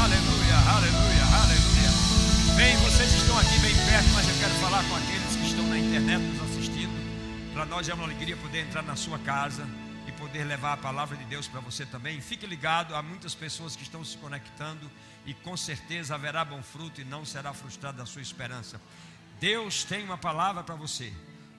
[0.00, 1.90] aleluia, aleluia, aleluia.
[2.56, 5.78] Bem, vocês estão aqui bem perto, mas eu quero falar com aqueles que estão na
[5.78, 7.52] internet nos assistindo.
[7.52, 9.66] Para nós é uma alegria poder entrar na sua casa
[10.06, 12.20] e poder levar a palavra de Deus para você também.
[12.20, 14.90] Fique ligado, há muitas pessoas que estão se conectando
[15.26, 18.80] e com certeza haverá bom fruto e não será frustrada a sua esperança.
[19.38, 21.12] Deus tem uma palavra para você.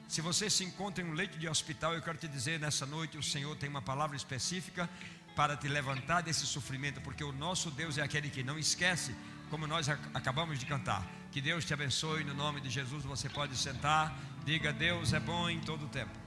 [0.08, 3.16] Se você se encontra em um leito de hospital, eu quero te dizer nessa noite:
[3.16, 4.88] o Senhor tem uma palavra específica
[5.34, 9.14] para te levantar desse sofrimento, porque o nosso Deus é aquele que não esquece,
[9.50, 11.06] como nós acabamos de cantar.
[11.30, 13.04] Que Deus te abençoe, no nome de Jesus.
[13.04, 16.18] Você pode sentar, diga: Deus é bom em todo tempo.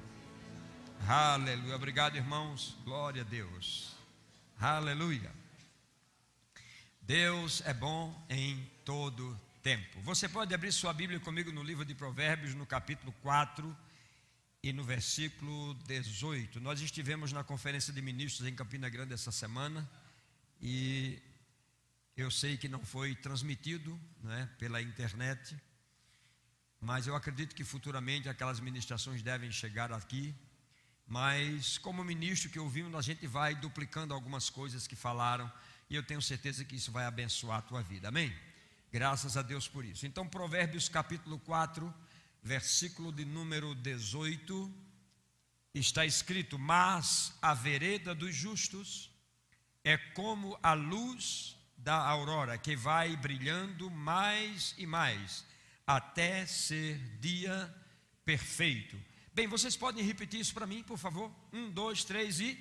[1.07, 1.75] Aleluia.
[1.75, 2.75] Obrigado, irmãos.
[2.83, 3.95] Glória a Deus.
[4.59, 5.31] Aleluia.
[7.01, 10.01] Deus é bom em todo tempo.
[10.01, 13.84] Você pode abrir sua Bíblia comigo no livro de Provérbios, no capítulo 4
[14.65, 16.59] e no versículo 18.
[16.59, 19.87] Nós estivemos na conferência de ministros em Campina Grande essa semana
[20.59, 21.21] e
[22.17, 25.55] eu sei que não foi transmitido né, pela internet,
[26.81, 30.33] mas eu acredito que futuramente aquelas ministrações devem chegar aqui.
[31.05, 35.51] Mas, como ministro que ouvimos, a gente vai duplicando algumas coisas que falaram
[35.91, 38.07] e eu tenho certeza que isso vai abençoar a tua vida.
[38.07, 38.35] Amém?
[38.91, 40.07] Graças a Deus por isso.
[40.07, 41.93] Então, Provérbios capítulo 4,
[42.45, 44.71] versículo de número 18,
[45.73, 49.11] está escrito: Mas a vereda dos justos
[49.83, 55.43] é como a luz da aurora, que vai brilhando mais e mais,
[55.87, 57.73] até ser dia
[58.23, 58.95] perfeito.
[59.33, 61.31] Bem, vocês podem repetir isso para mim, por favor?
[61.51, 62.57] Um, dois, três e.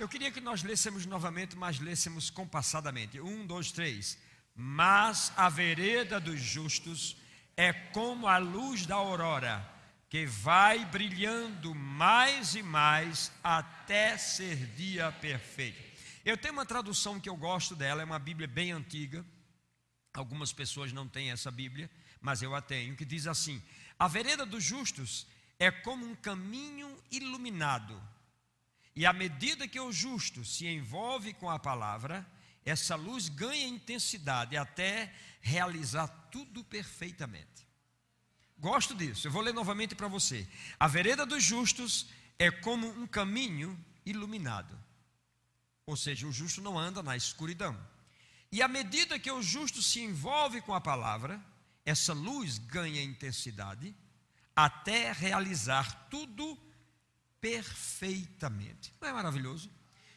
[0.00, 3.20] Eu queria que nós lêssemos novamente, mas lêssemos compassadamente.
[3.20, 4.16] Um, dois, três.
[4.56, 7.18] Mas a vereda dos justos
[7.54, 9.62] é como a luz da aurora,
[10.08, 15.78] que vai brilhando mais e mais até ser dia perfeito.
[16.24, 19.22] Eu tenho uma tradução que eu gosto dela, é uma Bíblia bem antiga.
[20.14, 21.90] Algumas pessoas não têm essa Bíblia,
[22.22, 23.62] mas eu a tenho, que diz assim:
[23.98, 25.26] A vereda dos justos
[25.58, 28.00] é como um caminho iluminado
[28.94, 32.26] e à medida que o justo se envolve com a palavra,
[32.64, 37.66] essa luz ganha intensidade até realizar tudo perfeitamente.
[38.58, 39.26] Gosto disso.
[39.26, 40.46] Eu vou ler novamente para você.
[40.78, 42.08] A vereda dos justos
[42.38, 44.78] é como um caminho iluminado.
[45.86, 47.78] Ou seja, o justo não anda na escuridão.
[48.52, 51.40] E à medida que o justo se envolve com a palavra,
[51.86, 53.94] essa luz ganha intensidade
[54.54, 56.69] até realizar tudo perfeitamente
[57.40, 58.92] perfeitamente.
[59.00, 59.70] Não é maravilhoso?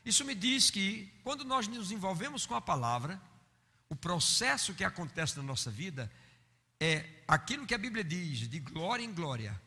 [0.06, 3.22] Isso me diz que quando nós nos envolvemos com a palavra,
[3.90, 6.12] o processo que acontece na nossa vida
[6.80, 9.60] é aquilo que a Bíblia diz, de glória em glória,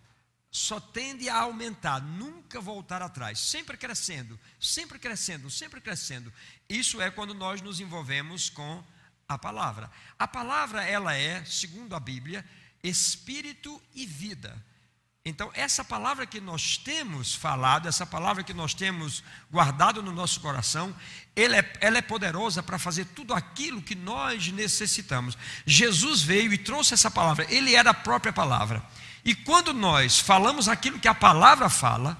[0.51, 6.33] só tende a aumentar, nunca voltar atrás, sempre crescendo, sempre crescendo, sempre crescendo.
[6.69, 8.85] Isso é quando nós nos envolvemos com
[9.29, 9.91] a palavra.
[10.19, 12.45] A palavra, ela é, segundo a Bíblia,
[12.83, 14.63] espírito e vida.
[15.29, 20.39] Então, essa palavra que nós temos falado, essa palavra que nós temos guardado no nosso
[20.39, 20.95] coração,
[21.35, 25.37] ela é, ela é poderosa para fazer tudo aquilo que nós necessitamos.
[25.67, 28.81] Jesus veio e trouxe essa palavra, ele era a própria palavra.
[29.25, 32.17] E quando nós falamos aquilo que a palavra fala,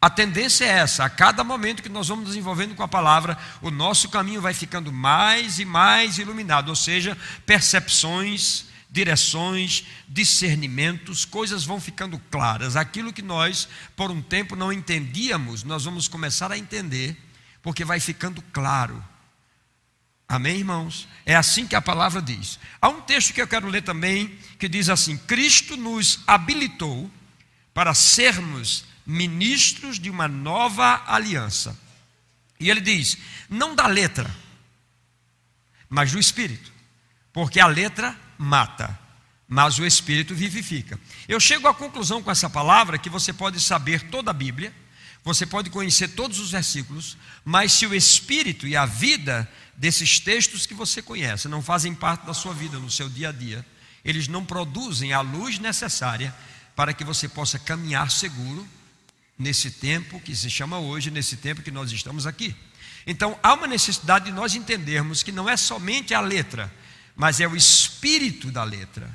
[0.00, 3.38] a tendência é essa: a cada momento que nós vamos nos envolvendo com a palavra,
[3.60, 7.16] o nosso caminho vai ficando mais e mais iluminado, ou seja,
[7.46, 12.76] percepções direções, discernimentos, coisas vão ficando claras.
[12.76, 13.66] Aquilo que nós,
[13.96, 17.16] por um tempo, não entendíamos, nós vamos começar a entender,
[17.62, 19.02] porque vai ficando claro.
[20.28, 21.08] Amém, irmãos?
[21.24, 22.58] É assim que a palavra diz.
[22.82, 27.10] Há um texto que eu quero ler também, que diz assim: Cristo nos habilitou
[27.72, 31.78] para sermos ministros de uma nova aliança.
[32.60, 33.16] E ele diz:
[33.48, 34.30] não da letra,
[35.88, 36.70] mas do espírito,
[37.32, 38.98] porque a letra mata,
[39.48, 40.98] mas o Espírito vivifica.
[41.28, 44.72] Eu chego à conclusão com essa palavra que você pode saber toda a Bíblia,
[45.24, 50.66] você pode conhecer todos os versículos, mas se o Espírito e a vida desses textos
[50.66, 53.64] que você conhece não fazem parte da sua vida, no seu dia a dia,
[54.04, 56.34] eles não produzem a luz necessária
[56.74, 58.66] para que você possa caminhar seguro
[59.38, 62.54] nesse tempo que se chama hoje, nesse tempo que nós estamos aqui.
[63.06, 66.72] Então, há uma necessidade de nós entendermos que não é somente a letra,
[67.14, 69.10] mas é o espírito da letra,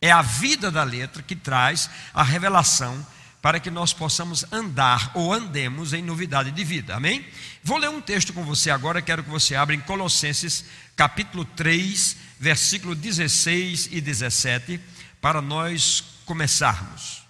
[0.00, 3.06] é a vida da letra que traz a revelação
[3.44, 6.96] para que nós possamos andar ou andemos em novidade de vida.
[6.96, 7.26] Amém?
[7.62, 10.64] Vou ler um texto com você agora, quero que você abra em Colossenses,
[10.96, 14.80] capítulo 3, versículo 16 e 17,
[15.20, 17.22] para nós começarmos.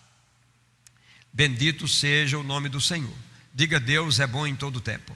[1.33, 3.17] Bendito seja o nome do Senhor.
[3.53, 5.13] Diga Deus é bom em todo tempo.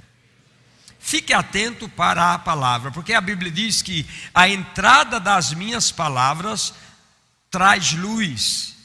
[1.08, 6.75] Fique atento para a palavra, porque a Bíblia diz que a entrada das minhas palavras
[7.50, 8.76] traz luz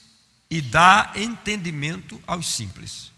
[0.49, 3.11] e dá entendimento aos simples.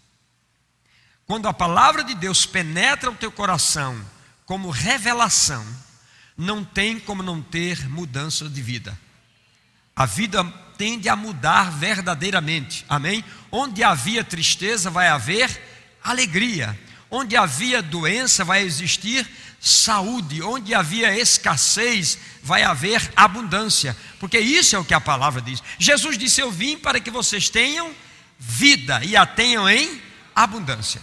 [1.24, 3.96] Quando a palavra de Deus penetra o teu coração
[4.44, 5.64] como revelação,
[6.36, 8.98] não tem como não ter mudança de vida.
[9.94, 10.42] A vida
[10.76, 13.24] tende a mudar verdadeiramente, amém?
[13.52, 15.62] Onde havia tristeza, vai haver
[16.02, 16.76] alegria.
[17.10, 19.28] Onde havia doença, vai existir
[19.60, 20.42] saúde.
[20.42, 23.96] Onde havia escassez, vai haver abundância.
[24.18, 25.62] Porque isso é o que a palavra diz.
[25.78, 27.94] Jesus disse: Eu vim para que vocês tenham
[28.38, 30.00] vida e a tenham em
[30.34, 31.00] abundância.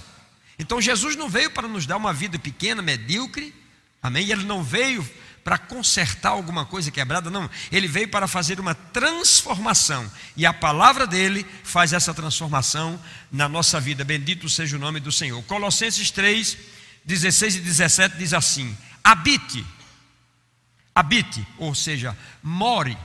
[0.57, 3.53] Então Jesus não veio para nos dar uma vida pequena, medíocre,
[4.01, 4.29] amém?
[4.29, 5.07] Ele não veio
[5.43, 7.49] para consertar alguma coisa quebrada, não.
[7.71, 10.09] Ele veio para fazer uma transformação.
[10.37, 12.99] E a palavra dele faz essa transformação
[13.31, 14.05] na nossa vida.
[14.05, 15.43] Bendito seja o nome do Senhor.
[15.43, 16.57] Colossenses 3,
[17.03, 19.65] 16 e 17 diz assim: habite,
[20.95, 22.97] habite, ou seja, more.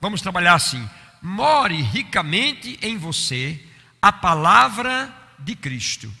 [0.00, 0.88] Vamos trabalhar assim:
[1.20, 3.60] more ricamente em você
[4.00, 6.12] a palavra de Cristo.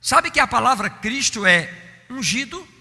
[0.00, 1.72] Sabe que a palavra Cristo é
[2.08, 2.71] ungido?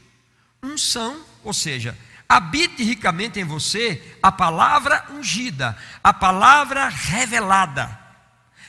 [0.63, 1.97] Unção, ou seja,
[2.27, 7.99] habite ricamente em você a palavra ungida, a palavra revelada.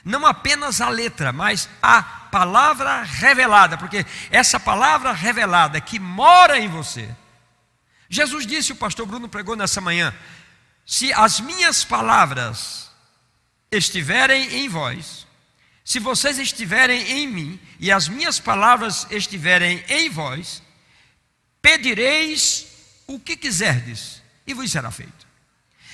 [0.04, 6.68] Não apenas a letra, mas a palavra revelada, porque essa palavra revelada que mora em
[6.68, 7.08] você.
[8.08, 10.12] Jesus disse, o pastor Bruno pregou nessa manhã:
[10.84, 12.90] se as minhas palavras
[13.70, 15.26] estiverem em vós,
[15.84, 20.62] se vocês estiverem em mim e as minhas palavras estiverem em vós,
[21.62, 22.66] Pedireis
[23.06, 25.26] o que quiserdes, e vos será feito.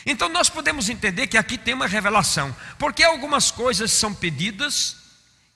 [0.06, 4.96] Então nós podemos entender que aqui tem uma revelação, porque algumas coisas são pedidas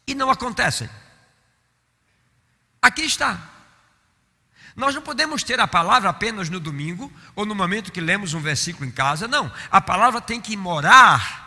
[0.06, 0.88] e não acontecem.
[2.82, 3.48] Aqui está.
[4.76, 8.40] Nós não podemos ter a palavra apenas no domingo ou no momento que lemos um
[8.40, 9.50] versículo em casa, não.
[9.70, 11.40] A palavra tem que morar.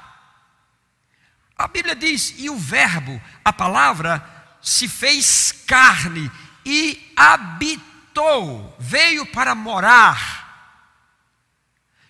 [1.57, 4.23] A Bíblia diz: e o Verbo, a palavra,
[4.61, 6.31] se fez carne
[6.65, 10.79] e habitou habitou, veio para morar,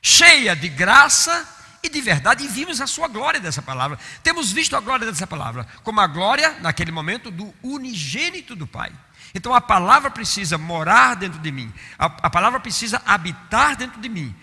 [0.02, 1.48] cheia de graça
[1.82, 3.98] e de verdade, e vimos a sua glória dessa palavra.
[4.24, 8.92] Temos visto a glória dessa palavra, como a glória, naquele momento, do unigênito do Pai.
[9.34, 14.08] Então a palavra precisa morar dentro de mim, a, a palavra precisa habitar dentro de
[14.08, 14.34] mim,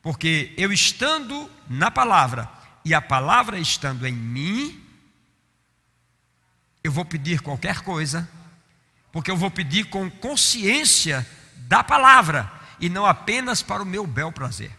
[0.00, 2.48] porque eu estando na palavra
[2.84, 4.84] e a palavra estando em mim,
[6.82, 8.28] eu vou pedir qualquer coisa
[9.18, 11.26] porque eu vou pedir com consciência
[11.66, 12.48] da palavra
[12.78, 14.70] e não apenas para o meu bel prazer.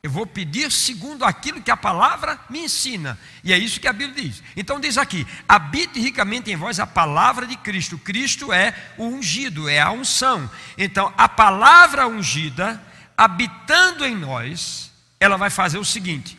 [0.00, 3.92] Eu vou pedir segundo aquilo que a palavra me ensina, e é isso que a
[3.92, 4.40] Bíblia diz.
[4.56, 7.98] Então diz aqui: habite ricamente em vós a palavra de Cristo.
[7.98, 10.48] Cristo é o ungido, é a unção.
[10.78, 12.80] Então a palavra ungida,
[13.16, 16.38] habitando em nós, ela vai fazer o seguinte: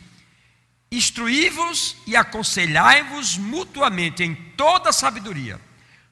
[0.90, 5.60] instruí-vos e aconselhai-vos mutuamente em toda sabedoria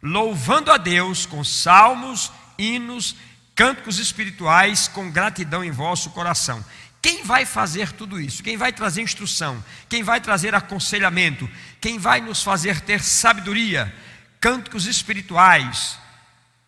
[0.03, 3.17] louvando a Deus com salmos, hinos,
[3.55, 6.65] cânticos espirituais, com gratidão em vosso coração.
[7.03, 8.43] Quem vai fazer tudo isso?
[8.43, 9.63] Quem vai trazer instrução?
[9.89, 11.49] Quem vai trazer aconselhamento?
[11.81, 13.95] Quem vai nos fazer ter sabedoria?
[14.39, 15.99] Cânticos espirituais?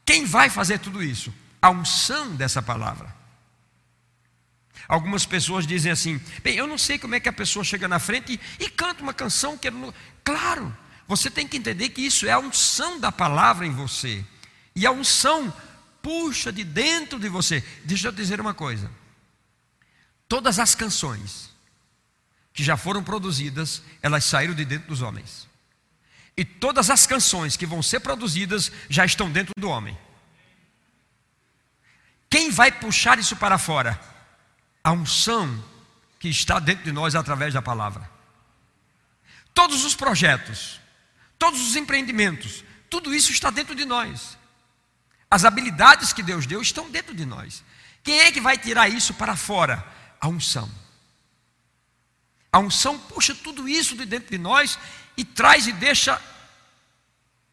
[0.04, 1.32] Quem vai fazer tudo isso?
[1.60, 3.14] A unção dessa palavra.
[4.88, 7.98] Algumas pessoas dizem assim: bem, eu não sei como é que a pessoa chega na
[7.98, 9.70] frente e, e canta uma canção que.
[10.24, 14.24] Claro, você tem que entender que isso é a unção da palavra em você.
[14.74, 15.52] E a unção
[16.00, 17.62] puxa de dentro de você.
[17.84, 18.90] Deixa eu dizer uma coisa.
[20.28, 21.50] Todas as canções
[22.52, 25.48] que já foram produzidas, elas saíram de dentro dos homens.
[26.36, 29.96] E todas as canções que vão ser produzidas já estão dentro do homem.
[32.30, 34.00] Quem vai puxar isso para fora?
[34.82, 35.62] A unção
[36.18, 38.10] que está dentro de nós através da palavra.
[39.52, 40.80] Todos os projetos,
[41.42, 44.38] todos os empreendimentos, tudo isso está dentro de nós.
[45.28, 47.64] As habilidades que Deus deu estão dentro de nós.
[48.04, 49.84] Quem é que vai tirar isso para fora?
[50.20, 50.70] A unção.
[52.52, 54.78] A unção puxa tudo isso de dentro de nós
[55.16, 56.22] e traz e deixa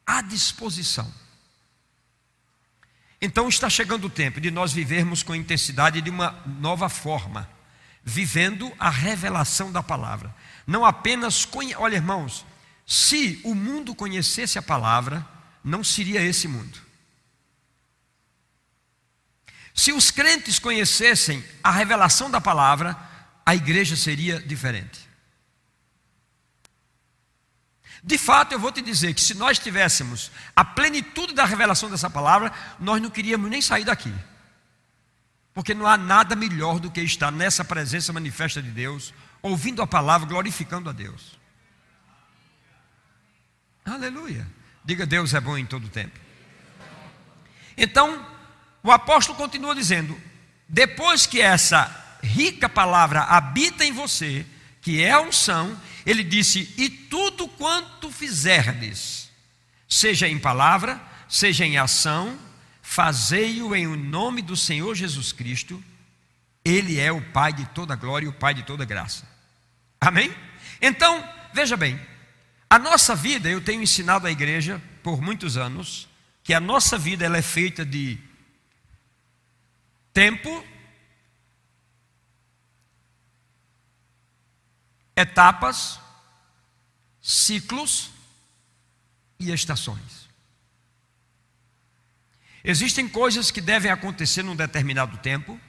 [0.06, 1.12] à disposição.
[3.20, 7.50] Então está chegando o tempo de nós vivermos com intensidade de uma nova forma,
[8.04, 10.36] vivendo a revelação da palavra.
[10.68, 12.46] Não apenas, olha irmãos,
[12.90, 15.24] se o mundo conhecesse a palavra,
[15.64, 16.76] não seria esse mundo.
[19.76, 22.98] Se os crentes conhecessem a revelação da palavra,
[23.46, 25.08] a igreja seria diferente.
[28.04, 32.10] De fato, eu vou te dizer que se nós tivéssemos a plenitude da revelação dessa
[32.10, 34.12] palavra, nós não queríamos nem sair daqui.
[35.54, 39.86] Porque não há nada melhor do que estar nessa presença manifesta de Deus, ouvindo a
[39.86, 41.39] palavra, glorificando a Deus.
[43.94, 44.48] Aleluia.
[44.86, 46.18] Diga, Deus é bom em todo tempo.
[47.76, 48.26] Então,
[48.84, 50.20] o apóstolo continua dizendo:
[50.68, 54.46] depois que essa rica palavra habita em você,
[54.82, 59.30] que é a unção, ele disse: E tudo quanto fizerdes,
[59.88, 62.38] seja em palavra, seja em ação,
[62.82, 65.84] fazei-o em nome do Senhor Jesus Cristo,
[66.64, 69.28] Ele é o Pai de toda glória e o Pai de toda graça.
[70.00, 70.34] Amém?
[70.82, 72.00] Então, veja bem,
[72.70, 76.08] a nossa vida, eu tenho ensinado à igreja por muitos anos,
[76.44, 78.20] que a nossa vida ela é feita de
[80.14, 80.66] tempo,
[85.16, 86.00] etapas,
[87.22, 88.12] ciclos
[89.40, 90.30] e estações.
[92.64, 95.60] Existem coisas que devem acontecer num determinado tempo.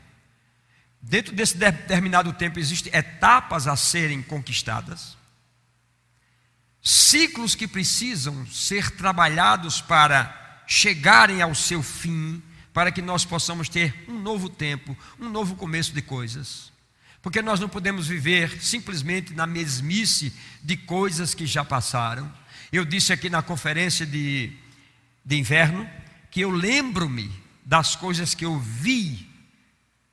[1.01, 5.17] Dentro desse determinado tempo existem etapas a serem conquistadas,
[6.83, 14.05] ciclos que precisam ser trabalhados para chegarem ao seu fim, para que nós possamos ter
[14.09, 16.71] um novo tempo, um novo começo de coisas.
[17.23, 20.33] Porque nós não podemos viver simplesmente na mesmice
[20.63, 22.33] de coisas que já passaram.
[22.73, 24.53] Eu disse aqui na conferência de,
[25.25, 25.89] de inverno
[26.31, 27.31] que eu lembro-me
[27.65, 29.29] das coisas que eu vi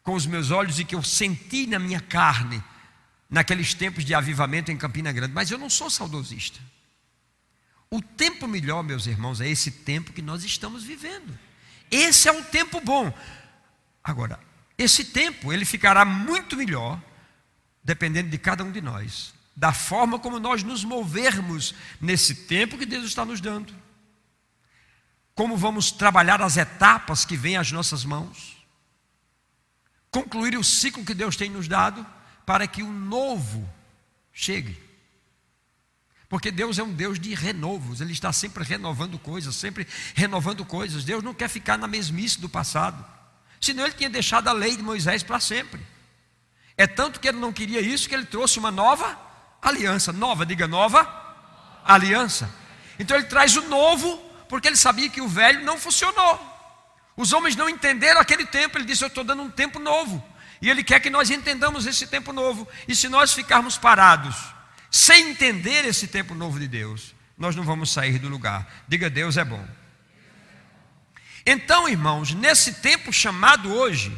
[0.04, 2.62] com os meus olhos e que eu senti na minha carne
[3.30, 6.60] naqueles tempos de avivamento em Campina Grande, mas eu não sou saudosista.
[7.90, 11.38] O tempo melhor, meus irmãos, é esse tempo que nós estamos vivendo.
[11.90, 13.14] Esse é um tempo bom.
[14.04, 14.40] Agora,
[14.78, 17.02] esse tempo ele ficará muito melhor
[17.84, 22.86] dependendo de cada um de nós, da forma como nós nos movermos nesse tempo que
[22.86, 23.74] Deus está nos dando.
[25.34, 28.58] Como vamos trabalhar as etapas que vêm às nossas mãos.
[30.12, 32.06] Concluir o ciclo que Deus tem nos dado
[32.48, 33.70] para que o novo
[34.32, 34.82] chegue.
[36.30, 39.86] Porque Deus é um Deus de renovos, Ele está sempre renovando coisas, sempre
[40.16, 41.04] renovando coisas.
[41.04, 43.06] Deus não quer ficar na mesmice do passado.
[43.60, 45.86] Senão ele tinha deixado a lei de Moisés para sempre.
[46.78, 49.20] É tanto que ele não queria isso que ele trouxe uma nova
[49.62, 50.14] aliança.
[50.14, 51.06] Nova, diga nova
[51.84, 52.50] aliança.
[52.98, 56.40] Então ele traz o novo, porque ele sabia que o velho não funcionou.
[57.18, 58.78] Os homens não entenderam aquele tempo.
[58.78, 60.24] Ele disse: Eu estou dando um tempo novo.
[60.62, 62.68] E ele quer que nós entendamos esse tempo novo.
[62.88, 64.36] E se nós ficarmos parados,
[64.90, 68.68] sem entender esse tempo novo de Deus, nós não vamos sair do lugar.
[68.88, 69.66] Diga: Deus é bom.
[71.46, 74.16] Então, irmãos, nesse tempo chamado hoje,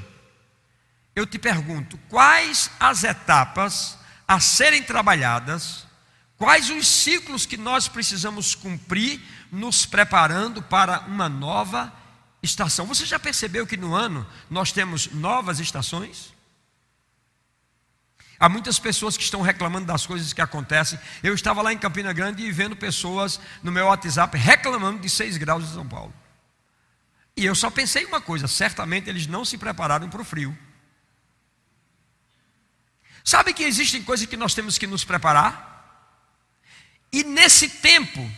[1.15, 5.85] eu te pergunto: quais as etapas a serem trabalhadas,
[6.37, 9.19] quais os ciclos que nós precisamos cumprir,
[9.51, 11.91] nos preparando para uma nova
[12.41, 12.85] estação?
[12.85, 16.33] Você já percebeu que no ano nós temos novas estações?
[18.39, 20.97] Há muitas pessoas que estão reclamando das coisas que acontecem.
[21.21, 25.35] Eu estava lá em Campina Grande e vendo pessoas no meu WhatsApp reclamando de 6
[25.35, 26.13] graus em São Paulo.
[27.35, 30.57] E eu só pensei uma coisa: certamente eles não se prepararam para o frio.
[33.25, 35.67] Sabe que existem coisas que nós temos que nos preparar?
[37.11, 38.29] E nesse tempo,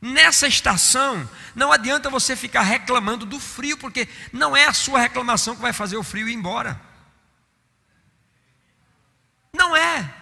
[0.00, 5.54] nessa estação, não adianta você ficar reclamando do frio, porque não é a sua reclamação
[5.54, 6.80] que vai fazer o frio ir embora.
[9.52, 10.14] Não é.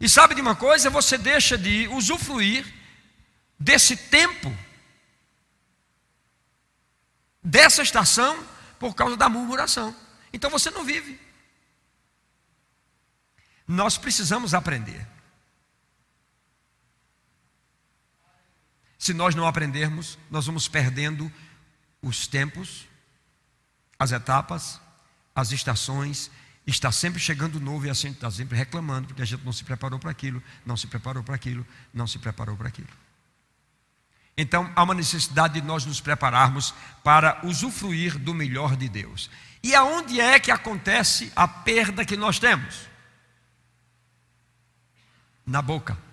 [0.00, 0.90] E sabe de uma coisa?
[0.90, 2.64] Você deixa de usufruir
[3.58, 4.56] desse tempo
[7.42, 8.46] dessa estação
[8.78, 9.96] por causa da murmuração.
[10.32, 11.18] Então você não vive.
[13.66, 15.06] Nós precisamos aprender.
[18.98, 21.32] Se nós não aprendermos, nós vamos perdendo
[22.02, 22.86] os tempos,
[23.96, 24.80] as etapas,
[25.34, 26.30] as estações.
[26.66, 29.64] Está sempre chegando novo e a gente está sempre reclamando, porque a gente não se
[29.64, 31.64] preparou para aquilo, não se preparou para aquilo,
[31.94, 32.88] não se preparou para aquilo.
[34.36, 39.30] Então há uma necessidade de nós nos prepararmos para usufruir do melhor de Deus.
[39.62, 42.86] E aonde é que acontece a perda que nós temos?
[45.44, 46.07] Na boca.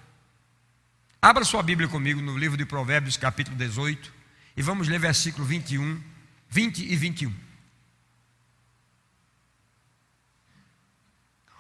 [1.26, 4.14] Abra sua Bíblia comigo no livro de Provérbios, capítulo 18,
[4.56, 6.00] e vamos ler versículo 21,
[6.48, 7.34] 20 e 21.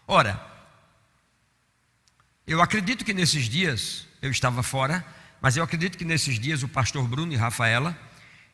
[0.05, 0.39] Ora,
[2.45, 5.03] eu acredito que nesses dias eu estava fora
[5.41, 7.97] mas eu acredito que nesses dias o pastor Bruno e Rafaela,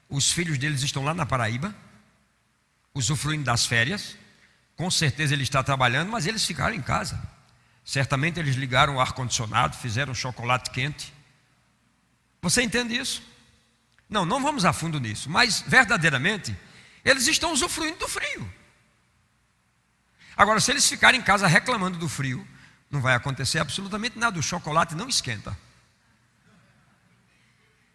[0.10, 1.75] os filhos deles estão lá na Paraíba,
[2.94, 4.18] usufruindo das férias.
[4.77, 7.22] Com certeza ele está trabalhando, mas eles ficaram em casa.
[7.84, 11.14] Certamente eles ligaram o ar-condicionado, fizeram chocolate quente.
[12.42, 13.22] Você entende isso?
[14.10, 16.56] Não, não vamos a fundo nisso, mas verdadeiramente,
[17.04, 18.54] eles estão usufruindo do frio.
[20.36, 22.46] Agora, se eles ficarem em casa reclamando do frio,
[22.90, 25.58] não vai acontecer absolutamente nada, o chocolate não esquenta.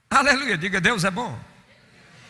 [0.09, 1.39] Aleluia, diga Deus é bom.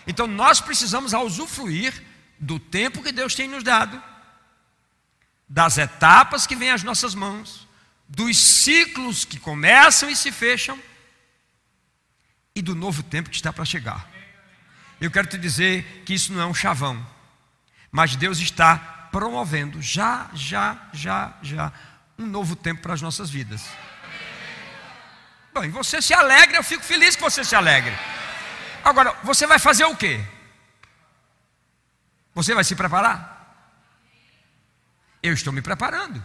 [0.07, 2.03] Então nós precisamos usufruir
[2.39, 4.03] do tempo que Deus tem nos dado,
[5.49, 7.67] das etapas que vêm às nossas mãos,
[8.09, 10.79] dos ciclos que começam e se fecham,
[12.55, 14.09] e do novo tempo que está para chegar.
[15.01, 17.07] Eu quero te dizer que isso não é um chavão,
[17.91, 18.79] mas Deus está
[19.13, 21.73] promovendo já, já, já, já
[22.19, 23.65] um novo tempo para as nossas vidas.
[25.53, 27.95] Bom, você se alegra, eu fico feliz que você se alegre.
[28.85, 30.23] Agora, você vai fazer o quê?
[32.35, 33.36] Você vai se preparar?
[35.23, 36.25] Eu estou me preparando.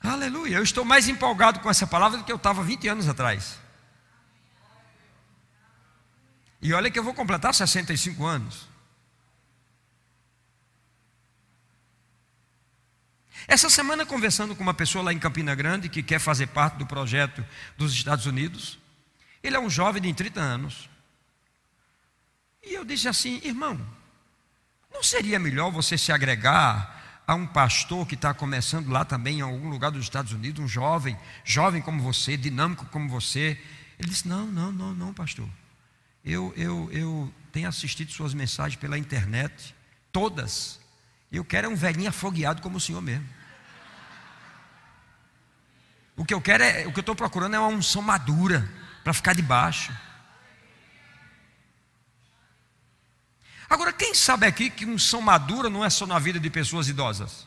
[0.00, 0.56] Aleluia.
[0.56, 3.58] Eu estou mais empolgado com essa palavra do que eu estava 20 anos atrás.
[6.60, 8.68] E olha que eu vou completar 65 anos.
[13.48, 16.86] Essa semana, conversando com uma pessoa lá em Campina Grande que quer fazer parte do
[16.86, 17.44] projeto
[17.76, 18.78] dos Estados Unidos,
[19.42, 20.88] ele é um jovem de 30 anos.
[22.62, 23.84] E eu disse assim: irmão,
[24.92, 29.42] não seria melhor você se agregar a um pastor que está começando lá também em
[29.42, 33.58] algum lugar dos Estados Unidos, um jovem, jovem como você, dinâmico como você.
[33.98, 35.48] Ele disse: Não, não, não, não, pastor.
[36.24, 39.74] Eu, eu, eu tenho assistido suas mensagens pela internet,
[40.12, 40.80] todas.
[41.30, 43.26] Eu quero é um velhinho afogueado como o senhor mesmo.
[46.16, 48.70] O que eu quero é, o que eu estou procurando é uma unção madura
[49.02, 49.92] para ficar debaixo.
[53.72, 57.46] Agora, quem sabe aqui que unção madura não é só na vida de pessoas idosas?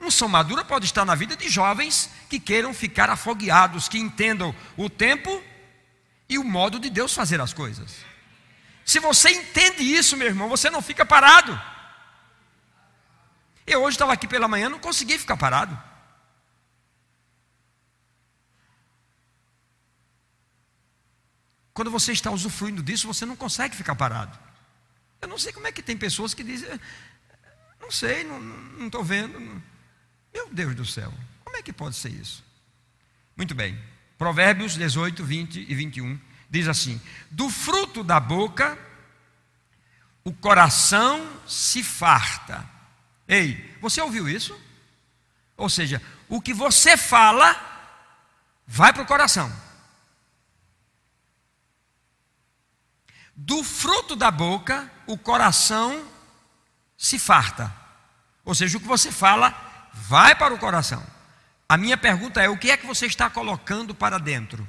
[0.00, 4.88] Unção madura pode estar na vida de jovens que queiram ficar afogueados, que entendam o
[4.88, 5.42] tempo
[6.28, 8.04] e o modo de Deus fazer as coisas.
[8.84, 11.60] Se você entende isso, meu irmão, você não fica parado.
[13.66, 15.76] Eu hoje estava aqui pela manhã, não consegui ficar parado.
[21.72, 24.53] Quando você está usufruindo disso, você não consegue ficar parado.
[25.24, 26.68] Eu não sei como é que tem pessoas que dizem,
[27.80, 29.40] não sei, não estou vendo.
[29.40, 29.62] Não.
[30.34, 31.10] Meu Deus do céu,
[31.42, 32.44] como é que pode ser isso?
[33.34, 33.80] Muito bem,
[34.18, 38.78] Provérbios 18, 20 e 21 diz assim: Do fruto da boca
[40.22, 42.68] o coração se farta.
[43.26, 44.54] Ei, você ouviu isso?
[45.56, 47.58] Ou seja, o que você fala
[48.66, 49.50] vai para o coração.
[53.36, 56.06] do fruto da boca o coração
[56.96, 57.74] se farta.
[58.44, 59.54] Ou seja, o que você fala
[59.92, 61.04] vai para o coração.
[61.68, 64.66] A minha pergunta é: o que é que você está colocando para dentro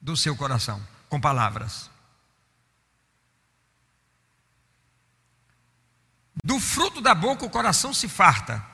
[0.00, 1.90] do seu coração com palavras?
[6.44, 8.64] Do fruto da boca o coração se farta,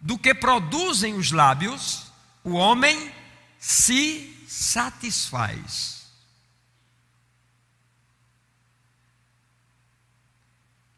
[0.00, 2.10] do que produzem os lábios,
[2.42, 3.14] o homem
[3.58, 6.01] se satisfaz.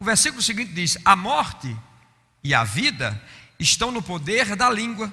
[0.04, 1.74] O versículo seguinte diz: A morte
[2.42, 3.18] e a vida
[3.58, 5.10] estão no poder da língua.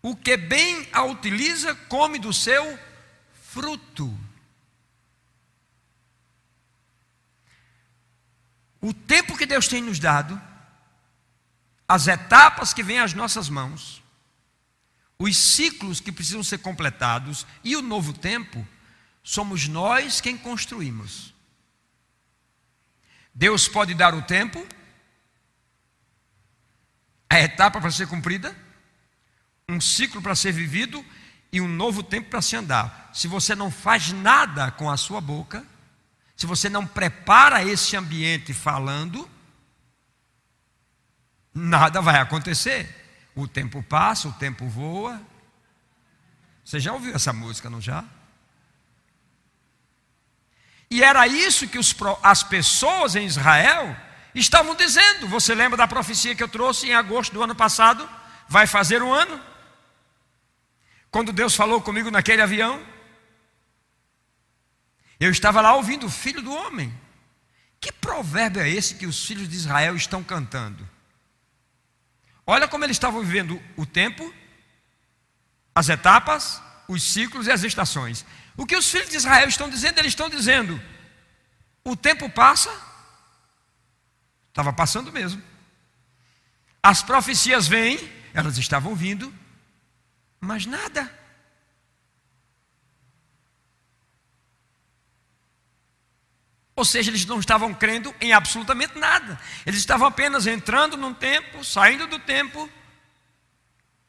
[0.00, 2.78] O que bem a utiliza, come do seu
[3.42, 4.16] fruto.
[8.80, 10.40] O tempo que Deus tem nos dado,
[11.88, 14.00] as etapas que vêm às nossas mãos,
[15.18, 18.64] os ciclos que precisam ser completados e o novo tempo,
[19.24, 21.33] somos nós quem construímos.
[23.34, 24.64] Deus pode dar o tempo,
[27.28, 28.54] a etapa para ser cumprida,
[29.68, 31.04] um ciclo para ser vivido
[31.50, 33.10] e um novo tempo para se andar.
[33.12, 35.66] Se você não faz nada com a sua boca,
[36.36, 39.28] se você não prepara esse ambiente falando,
[41.52, 43.02] nada vai acontecer.
[43.34, 45.20] O tempo passa, o tempo voa.
[46.64, 48.04] Você já ouviu essa música, não já?
[50.94, 53.96] E era isso que os, as pessoas em Israel
[54.32, 55.26] estavam dizendo.
[55.26, 58.08] Você lembra da profecia que eu trouxe em agosto do ano passado?
[58.48, 59.40] Vai fazer um ano?
[61.10, 62.80] Quando Deus falou comigo naquele avião,
[65.18, 66.96] eu estava lá ouvindo o filho do homem.
[67.80, 70.88] Que provérbio é esse que os filhos de Israel estão cantando?
[72.46, 74.32] Olha como eles estavam vivendo o tempo,
[75.74, 78.24] as etapas, os ciclos e as estações.
[78.56, 79.98] O que os filhos de Israel estão dizendo?
[79.98, 80.80] Eles estão dizendo:
[81.84, 82.70] o tempo passa,
[84.54, 85.42] Estava passando mesmo.
[86.80, 87.98] As profecias vêm,
[88.32, 89.34] elas estavam vindo,
[90.40, 91.12] mas nada.
[96.76, 99.40] Ou seja, eles não estavam crendo em absolutamente nada.
[99.66, 102.70] Eles estavam apenas entrando num tempo, saindo do tempo,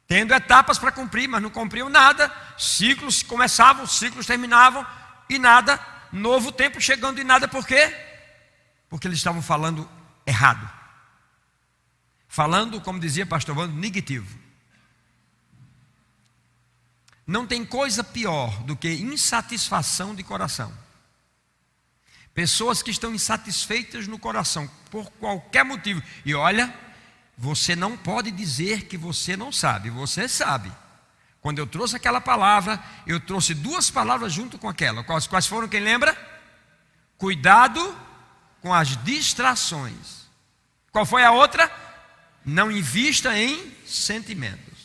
[0.07, 2.31] tendo etapas para cumprir, mas não cumpriam nada.
[2.57, 4.85] Ciclos começavam, ciclos terminavam
[5.29, 5.79] e nada.
[6.11, 7.93] Novo tempo chegando e nada, por quê?
[8.89, 9.89] Porque eles estavam falando
[10.25, 10.69] errado.
[12.27, 14.45] Falando, como dizia pastor Wando, negativo.
[17.25, 20.71] Não tem coisa pior do que insatisfação de coração.
[22.33, 26.03] Pessoas que estão insatisfeitas no coração por qualquer motivo.
[26.23, 26.71] E olha,
[27.37, 30.71] você não pode dizer que você não sabe, você sabe.
[31.41, 35.03] Quando eu trouxe aquela palavra, eu trouxe duas palavras junto com aquela.
[35.03, 36.17] Quais, quais foram, quem lembra?
[37.17, 37.95] Cuidado
[38.61, 40.25] com as distrações.
[40.91, 41.71] Qual foi a outra?
[42.43, 44.75] Não invista em sentimentos.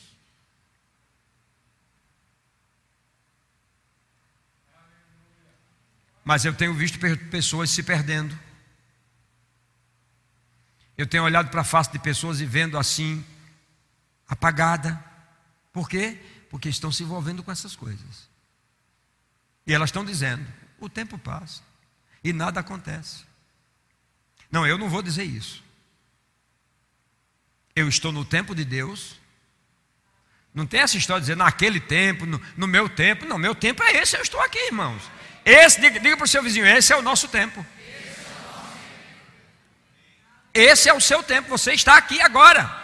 [6.24, 6.98] Mas eu tenho visto
[7.30, 8.38] pessoas se perdendo.
[11.00, 13.24] Eu tenho olhado para a face de pessoas e vendo assim,
[14.28, 15.02] apagada.
[15.72, 16.18] Por quê?
[16.50, 18.28] Porque estão se envolvendo com essas coisas.
[19.66, 20.46] E elas estão dizendo:
[20.78, 21.62] o tempo passa
[22.22, 23.24] e nada acontece.
[24.52, 25.64] Não, eu não vou dizer isso.
[27.74, 29.18] Eu estou no tempo de Deus.
[30.52, 33.24] Não tem essa história de dizer naquele tempo, no, no meu tempo.
[33.24, 35.02] Não, meu tempo é esse, eu estou aqui, irmãos.
[35.46, 37.64] Esse, diga, diga para o seu vizinho, esse é o nosso tempo.
[40.52, 42.78] Esse é o seu tempo, você está aqui agora.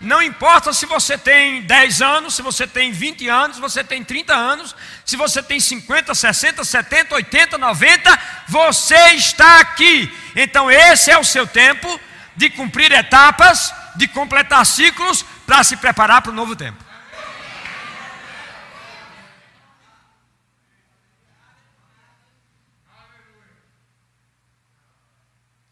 [0.00, 4.04] Não importa se você tem 10 anos, se você tem 20 anos, se você tem
[4.04, 4.74] 30 anos,
[5.04, 10.12] se você tem 50, 60, 70, 80, 90, você está aqui.
[10.36, 12.00] Então, esse é o seu tempo
[12.36, 16.82] de cumprir etapas, de completar ciclos, para se preparar para o novo tempo.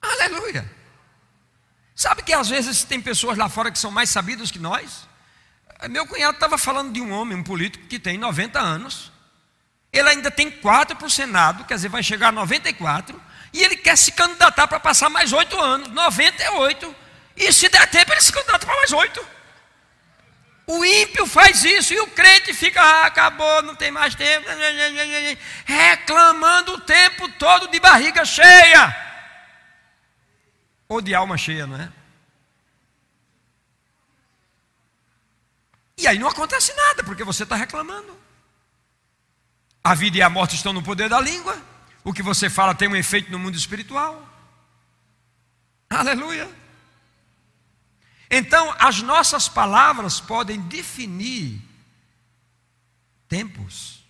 [0.01, 0.82] Aleluia.
[2.23, 5.09] Sabe que às vezes tem pessoas lá fora que são mais sabidas que nós?
[5.91, 9.11] Meu cunhado estava falando de um homem, um político que tem 90 anos.
[9.93, 13.21] Ele ainda tem 4 para o Senado, quer dizer, vai chegar a 94.
[13.53, 15.89] E ele quer se candidatar para passar mais 8 anos.
[15.89, 16.95] 98.
[17.37, 19.27] E se der tempo, ele se candidata para mais 8.
[20.69, 24.47] O ímpio faz isso e o crente fica, ah, acabou, não tem mais tempo,
[25.65, 28.97] reclamando o tempo todo de barriga cheia
[30.89, 32.02] ou de alma cheia, não é?
[35.97, 38.17] E aí não acontece nada, porque você está reclamando.
[39.85, 41.61] A vida e a morte estão no poder da língua.
[42.05, 44.29] O que você fala tem um efeito no mundo espiritual.
[45.91, 46.49] Aleluia.
[48.31, 51.61] Então, as nossas palavras podem definir
[53.29, 54.03] tempos.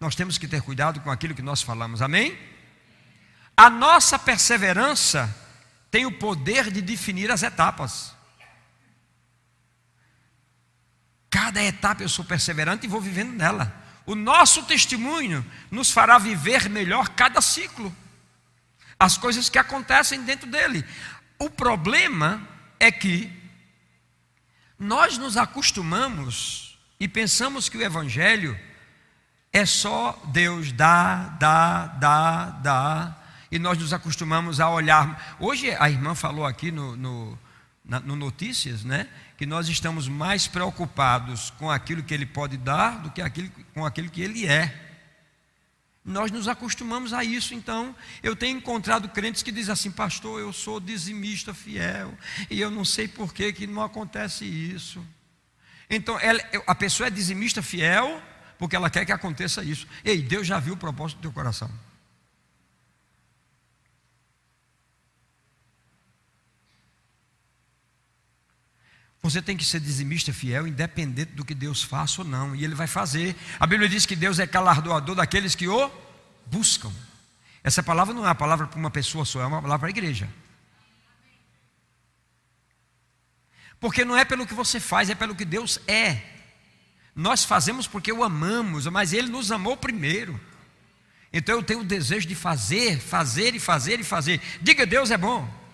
[0.00, 2.38] Nós temos que ter cuidado com aquilo que nós falamos, amém?
[3.54, 5.34] A nossa perseverança
[5.90, 8.15] tem o poder de definir as etapas.
[11.36, 13.70] Cada etapa eu sou perseverante e vou vivendo nela.
[14.06, 17.94] O nosso testemunho nos fará viver melhor cada ciclo.
[18.98, 20.82] As coisas que acontecem dentro dele.
[21.38, 22.40] O problema
[22.80, 23.30] é que
[24.78, 28.58] nós nos acostumamos e pensamos que o Evangelho
[29.52, 33.16] é só Deus dá, dá, dá, dá
[33.52, 35.36] e nós nos acostumamos a olhar.
[35.38, 37.38] Hoje a irmã falou aqui no, no,
[37.84, 39.06] na, no Notícias, né?
[39.36, 43.84] Que nós estamos mais preocupados com aquilo que ele pode dar do que aquilo, com
[43.84, 44.82] aquilo que ele é.
[46.04, 50.52] Nós nos acostumamos a isso, então eu tenho encontrado crentes que dizem assim, pastor, eu
[50.52, 52.16] sou dizimista fiel,
[52.48, 55.04] e eu não sei por que, que não acontece isso.
[55.90, 58.22] Então, ela, a pessoa é dizimista fiel
[58.58, 59.86] porque ela quer que aconteça isso.
[60.04, 61.70] Ei, Deus já viu o propósito do teu coração.
[69.30, 72.76] Você tem que ser dizimista fiel, independente do que Deus faça ou não, e Ele
[72.76, 73.34] vai fazer.
[73.58, 75.90] A Bíblia diz que Deus é galardoador daqueles que o
[76.46, 76.92] buscam.
[77.64, 79.90] Essa palavra não é uma palavra para uma pessoa só, é uma palavra para a
[79.90, 80.28] igreja.
[83.80, 86.22] Porque não é pelo que você faz, é pelo que Deus é.
[87.12, 90.40] Nós fazemos porque o amamos, mas Ele nos amou primeiro.
[91.32, 94.40] Então eu tenho o desejo de fazer, fazer e fazer e fazer.
[94.62, 95.65] Diga, Deus é bom.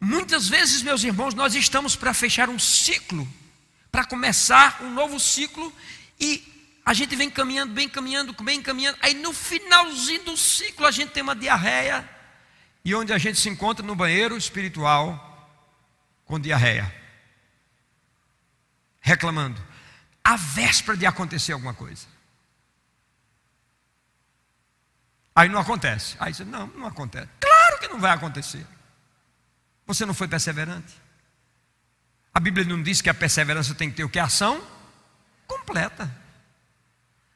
[0.00, 3.26] Muitas vezes, meus irmãos, nós estamos para fechar um ciclo,
[3.90, 5.72] para começar um novo ciclo,
[6.20, 6.42] e
[6.84, 11.10] a gente vem caminhando, bem caminhando, bem caminhando, aí no finalzinho do ciclo a gente
[11.10, 12.08] tem uma diarreia,
[12.84, 15.24] e onde a gente se encontra no banheiro espiritual
[16.24, 16.94] com diarreia,
[19.00, 19.60] reclamando,
[20.22, 22.06] a véspera de acontecer alguma coisa.
[25.34, 26.16] Aí não acontece.
[26.18, 27.28] Aí você, não, não acontece.
[27.40, 28.66] Claro que não vai acontecer.
[29.88, 30.94] Você não foi perseverante.
[32.32, 34.18] A Bíblia não diz que a perseverança tem que ter o que?
[34.18, 34.62] Ação
[35.46, 36.14] completa.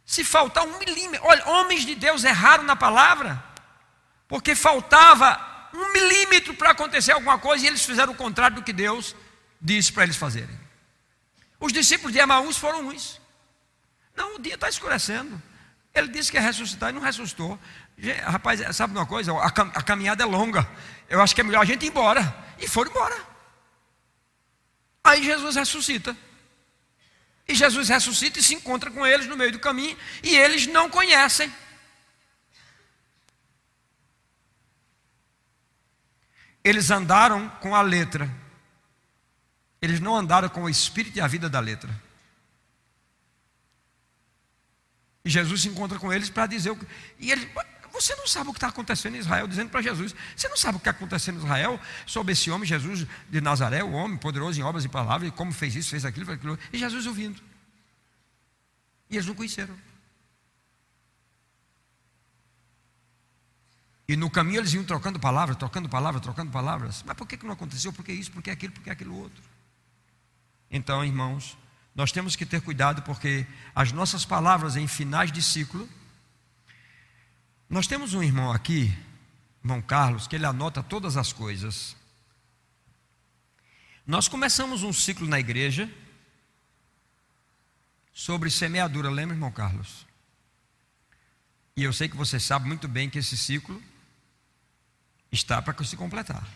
[0.04, 3.42] Se faltar um milímetro, olha, homens de Deus erraram na palavra,
[4.28, 8.72] porque faltava um milímetro para acontecer alguma coisa e eles fizeram o contrário do que
[8.72, 9.16] Deus
[9.58, 10.60] disse para eles fazerem.
[11.58, 13.18] Os discípulos de Emaús foram uns.
[14.14, 15.40] Não, o dia está escurecendo.
[15.94, 17.58] Ele disse que ia ressuscitar e não ressuscitou.
[18.24, 19.33] Rapaz, sabe uma coisa?
[19.40, 20.68] A, caminhada é longa.
[21.09, 22.35] Eu acho que é melhor a gente ir embora.
[22.59, 23.16] E foram embora.
[25.05, 26.16] Aí Jesus ressuscita.
[27.46, 29.96] E Jesus ressuscita e se encontra com eles no meio do caminho.
[30.22, 31.52] E eles não conhecem.
[36.64, 38.31] Eles andaram com a letra.
[39.81, 41.90] Eles não andaram com o espírito e a vida da letra.
[45.24, 46.76] E Jesus se encontra com eles para dizer.
[47.18, 47.50] E ele,
[47.92, 50.76] você não sabe o que está acontecendo em Israel, dizendo para Jesus: Você não sabe
[50.76, 54.59] o que está acontecendo em Israel sobre esse homem, Jesus de Nazaré, o homem poderoso
[54.59, 56.59] em obras e palavras, e como fez isso, fez aquilo, fez aquilo.
[56.72, 57.40] E Jesus ouvindo.
[59.11, 59.76] E eles não conheceram.
[64.09, 67.02] E no caminho eles iam trocando palavras, trocando palavras, trocando palavras.
[67.07, 67.92] Mas por que, que não aconteceu?
[67.92, 68.33] Por que isso?
[68.33, 68.72] Por que aquilo?
[68.72, 69.42] Por que aquilo outro?
[70.70, 71.57] Então, irmãos,
[71.94, 75.88] nós temos que ter cuidado porque as nossas palavras em finais de ciclo.
[77.72, 78.94] Nós temos um irmão aqui,
[79.64, 81.96] irmão Carlos, que ele anota todas as coisas.
[84.06, 85.90] Nós começamos um ciclo na igreja
[88.12, 90.06] sobre semeadura, lembra, irmão Carlos?
[91.74, 93.82] E eu sei que você sabe muito bem que esse ciclo
[95.32, 96.46] está para se completar.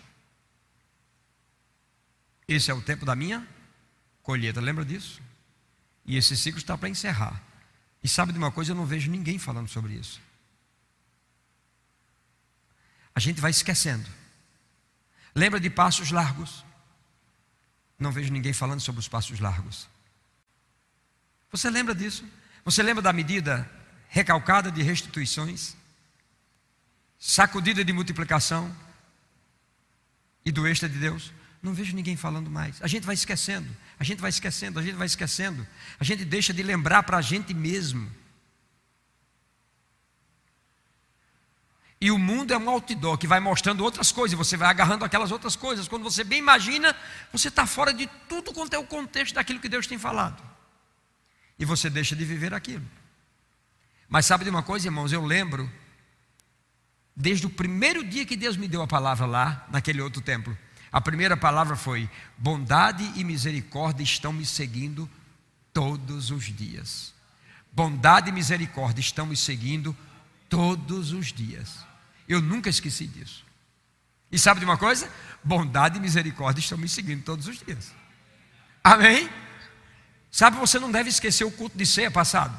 [2.47, 3.49] Esse é o tempo da minha
[4.23, 5.23] colheita, lembra disso?
[6.05, 7.43] E esse ciclo está para encerrar.
[8.05, 10.26] E sabe de uma coisa, eu não vejo ninguém falando sobre isso.
[13.17, 14.07] A gente vai esquecendo.
[15.35, 16.63] Lembra de passos largos?
[17.99, 19.89] Não vejo ninguém falando sobre os passos largos.
[21.51, 22.25] Você lembra disso?
[22.63, 23.69] Você lembra da medida
[24.11, 25.75] recalcada de restituições?
[27.19, 28.71] Sacudida de multiplicação?
[30.45, 31.33] E do extra de Deus?
[31.63, 32.83] Não vejo ninguém falando mais.
[32.83, 35.67] A gente vai esquecendo, a gente vai esquecendo, a gente vai esquecendo.
[35.99, 38.13] A gente deixa de lembrar para a gente mesmo.
[42.01, 45.05] E o mundo é um outdoor que vai mostrando outras coisas, e você vai agarrando
[45.05, 45.89] aquelas outras coisas.
[45.89, 46.95] Quando você bem imagina,
[47.33, 50.43] você está fora de tudo quanto é o contexto daquilo que Deus tem falado.
[51.59, 52.85] E você deixa de viver aquilo.
[54.09, 55.11] Mas sabe de uma coisa, irmãos?
[55.11, 55.71] Eu lembro,
[57.15, 60.57] desde o primeiro dia que Deus me deu a palavra lá, naquele outro templo,
[60.93, 65.09] a primeira palavra foi: bondade e misericórdia estão me seguindo
[65.73, 67.15] todos os dias.
[67.73, 69.97] Bondade e misericórdia estão me seguindo
[70.49, 71.86] todos os dias.
[72.29, 73.45] Eu nunca esqueci disso.
[74.31, 75.11] E sabe de uma coisa?
[75.43, 77.93] Bondade e misericórdia estão me seguindo todos os dias.
[78.83, 79.29] Amém?
[80.31, 82.57] Sabe, você não deve esquecer o culto de ceia passado.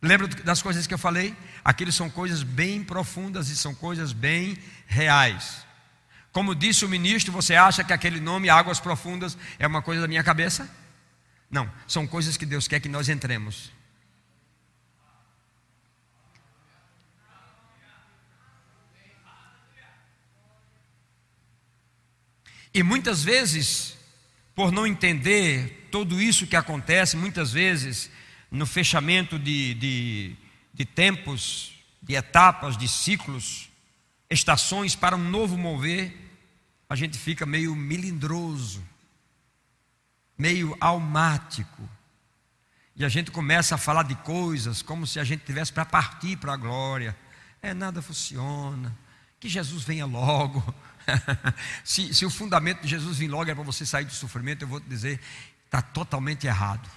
[0.00, 1.34] Lembra das coisas que eu falei?
[1.64, 5.64] Aqueles são coisas bem profundas e são coisas bem reais.
[6.30, 10.08] Como disse o ministro, você acha que aquele nome, Águas Profundas, é uma coisa da
[10.08, 10.68] minha cabeça?
[11.50, 13.72] Não, são coisas que Deus quer que nós entremos.
[22.74, 23.96] E muitas vezes,
[24.52, 28.10] por não entender tudo isso que acontece, muitas vezes,
[28.50, 30.36] no fechamento de, de,
[30.74, 33.70] de tempos, de etapas, de ciclos,
[34.28, 36.12] estações para um novo mover,
[36.88, 38.84] a gente fica meio milindroso,
[40.36, 41.88] meio almático.
[42.96, 46.36] E a gente começa a falar de coisas como se a gente tivesse para partir
[46.36, 47.16] para a glória.
[47.62, 48.96] É, nada funciona.
[49.38, 50.62] Que Jesus venha logo.
[51.84, 54.68] se, se, o fundamento de Jesus vir logo é para você sair do sofrimento, eu
[54.68, 55.20] vou te dizer,
[55.64, 56.88] está totalmente errado.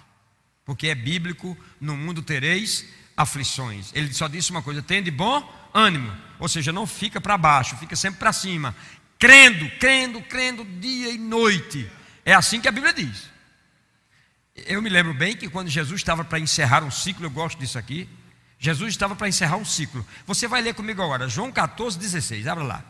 [0.66, 3.92] Porque é bíblico, no mundo tereis aflições.
[3.94, 6.12] Ele só disse uma coisa: tem de bom ânimo.
[6.40, 8.76] Ou seja, não fica para baixo, fica sempre para cima
[9.20, 11.90] crendo, crendo, crendo dia e noite.
[12.26, 13.30] É assim que a Bíblia diz.
[14.56, 17.78] Eu me lembro bem que quando Jesus estava para encerrar um ciclo, eu gosto disso
[17.78, 18.10] aqui.
[18.60, 20.06] Jesus estava para encerrar um ciclo.
[20.26, 22.48] Você vai ler comigo agora, João 14, 16.
[22.48, 22.84] Abra lá.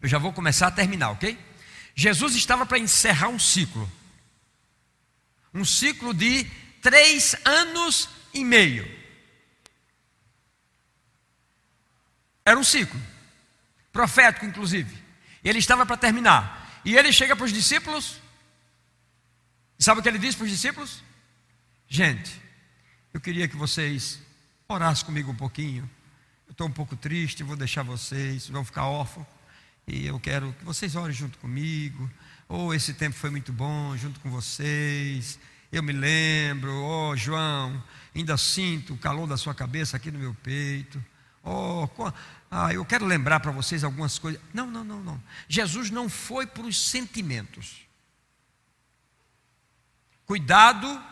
[0.00, 1.38] Eu já vou começar a terminar, ok?
[1.94, 3.90] Jesus estava para encerrar um ciclo.
[5.52, 6.44] Um ciclo de
[6.82, 8.84] três anos e meio.
[12.44, 13.00] Era um ciclo,
[13.92, 15.02] profético inclusive.
[15.42, 16.82] Ele estava para terminar.
[16.84, 18.20] E ele chega para os discípulos.
[19.78, 21.02] Sabe o que ele diz para os discípulos?
[21.88, 22.40] Gente,
[23.12, 24.18] eu queria que vocês
[24.68, 25.88] orassem comigo um pouquinho.
[26.46, 29.26] Eu estou um pouco triste, vou deixar vocês, vão ficar órfãos.
[29.86, 32.10] E eu quero que vocês orem junto comigo.
[32.48, 35.38] Ou oh, esse tempo foi muito bom junto com vocês.
[35.70, 37.82] Eu me lembro, oh João,
[38.14, 41.02] ainda sinto o calor da sua cabeça aqui no meu peito.
[41.42, 41.88] Oh,
[42.50, 44.40] ah, eu quero lembrar para vocês algumas coisas.
[44.52, 45.22] Não, não, não, não.
[45.48, 47.84] Jesus não foi para os sentimentos.
[50.24, 51.02] Cuidado,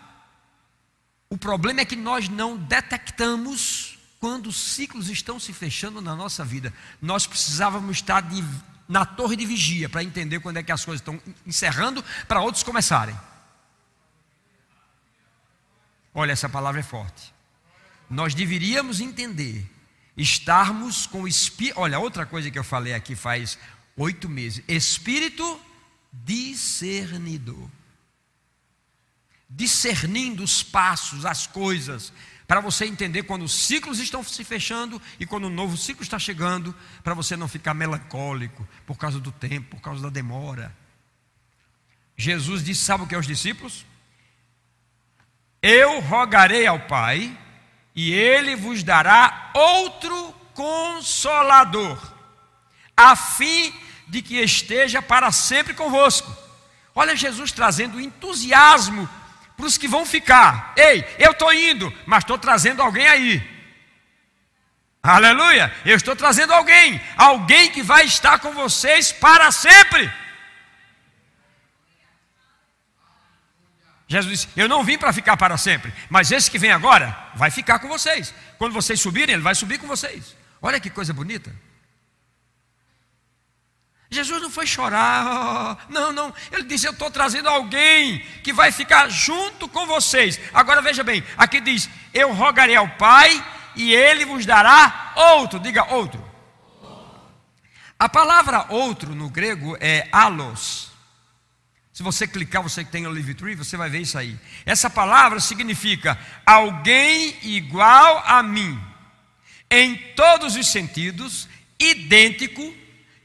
[1.29, 3.92] o problema é que nós não detectamos
[4.23, 6.73] quando os ciclos estão se fechando na nossa vida.
[7.01, 8.41] Nós precisávamos estar de,
[8.89, 12.63] na torre de vigia para entender quando é que as coisas estão encerrando para outros
[12.63, 13.19] começarem.
[16.15, 17.35] Olha, essa palavra é forte.
[18.09, 19.69] Nós deveríamos entender
[20.17, 21.81] estarmos com o espírito.
[21.81, 23.59] Olha, outra coisa que eu falei aqui faz
[23.97, 25.61] oito meses: espírito
[26.13, 27.69] discernidor.
[29.51, 32.13] Discernindo os passos, as coisas,
[32.53, 36.19] para você entender quando os ciclos estão se fechando e quando o novo ciclo está
[36.19, 40.77] chegando, para você não ficar melancólico por causa do tempo, por causa da demora.
[42.15, 43.87] Jesus disse: sabe o que é os discípulos?
[45.63, 47.35] Eu rogarei ao Pai
[47.97, 51.99] e ele vos dará outro consolador,
[52.95, 53.73] a fim
[54.07, 56.31] de que esteja para sempre convosco.
[56.95, 59.09] Olha Jesus trazendo entusiasmo
[59.57, 60.73] para os que vão ficar.
[60.77, 63.53] Ei, eu estou indo, mas estou trazendo alguém aí.
[65.03, 65.75] Aleluia!
[65.85, 70.11] Eu estou trazendo alguém, alguém que vai estar com vocês para sempre.
[74.07, 77.51] Jesus disse: Eu não vim para ficar para sempre, mas esse que vem agora vai
[77.51, 78.33] ficar com vocês.
[78.59, 80.37] Quando vocês subirem, ele vai subir com vocês.
[80.61, 81.53] Olha que coisa bonita.
[84.13, 86.35] Jesus não foi chorar, não, não.
[86.51, 90.39] Ele disse: Eu estou trazendo alguém que vai ficar junto com vocês.
[90.53, 93.45] Agora veja bem: aqui diz: Eu rogarei ao Pai
[93.75, 95.59] e ele vos dará outro.
[95.59, 96.23] Diga outro.
[97.99, 100.91] A palavra outro no grego é alos.
[101.93, 104.37] Se você clicar, você que tem o Live Tree, você vai ver isso aí.
[104.67, 108.81] Essa palavra significa alguém igual a mim,
[109.71, 111.49] em todos os sentidos,
[111.79, 112.75] idêntico,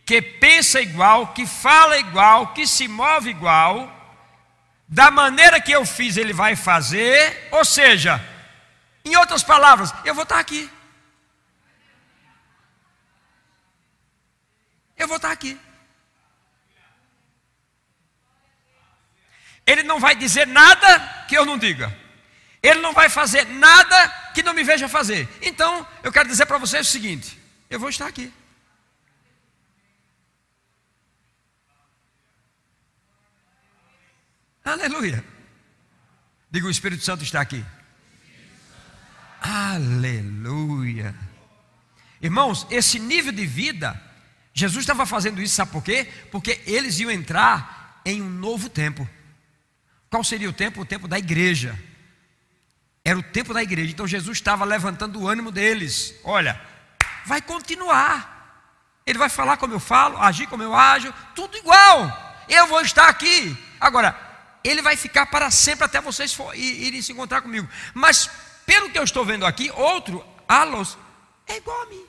[0.07, 3.93] que pensa igual, que fala igual, que se move igual,
[4.87, 8.23] da maneira que eu fiz, ele vai fazer, ou seja,
[9.03, 10.71] em outras palavras, eu vou estar aqui.
[14.95, 15.59] Eu vou estar aqui.
[19.65, 21.93] Ele não vai dizer nada que eu não diga.
[22.63, 25.27] Ele não vai fazer nada que não me veja fazer.
[25.41, 27.37] Então, eu quero dizer para vocês o seguinte:
[27.69, 28.31] eu vou estar aqui.
[34.67, 35.23] Aleluia.
[36.51, 37.63] Diga: o Espírito Santo está aqui.
[39.41, 41.15] Aleluia.
[42.21, 43.99] Irmãos, esse nível de vida,
[44.53, 46.11] Jesus estava fazendo isso, sabe por quê?
[46.31, 49.07] Porque eles iam entrar em um novo tempo.
[50.09, 50.81] Qual seria o tempo?
[50.81, 51.77] O tempo da igreja.
[53.05, 53.91] Era o tempo da igreja.
[53.91, 56.13] Então Jesus estava levantando o ânimo deles.
[56.23, 56.59] Olha,
[57.25, 58.35] vai continuar.
[59.05, 62.43] Ele vai falar como eu falo, agir como eu ajo, tudo igual.
[62.49, 63.55] Eu vou estar aqui.
[63.79, 64.26] Agora,
[64.63, 67.67] ele vai ficar para sempre até vocês irem se encontrar comigo.
[67.93, 68.29] Mas,
[68.65, 70.97] pelo que eu estou vendo aqui, outro, Alos,
[71.47, 72.05] é igual a mim.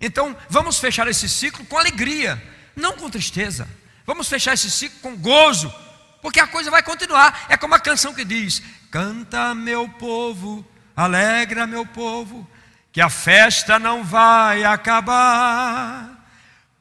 [0.00, 2.42] Então, vamos fechar esse ciclo com alegria,
[2.76, 3.68] não com tristeza.
[4.06, 5.72] Vamos fechar esse ciclo com gozo,
[6.20, 7.46] porque a coisa vai continuar.
[7.48, 12.46] É como a canção que diz: Canta, meu povo, alegra, meu povo,
[12.92, 16.13] que a festa não vai acabar.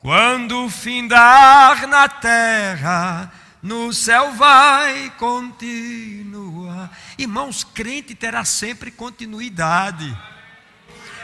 [0.04, 6.92] Quando findar na terra, no céu vai continuar.
[7.18, 10.14] Irmãos, crente terá sempre continuidade.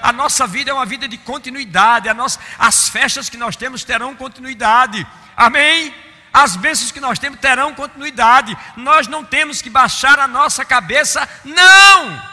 [0.01, 2.07] A nossa vida é uma vida de continuidade.
[2.07, 5.05] A nossa, as festas que nós temos terão continuidade.
[5.35, 5.93] Amém?
[6.31, 8.57] As bênçãos que nós temos terão continuidade.
[8.77, 12.23] Nós não temos que baixar a nossa cabeça, não.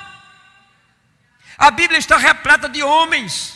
[1.59, 3.56] A Bíblia está repleta de homens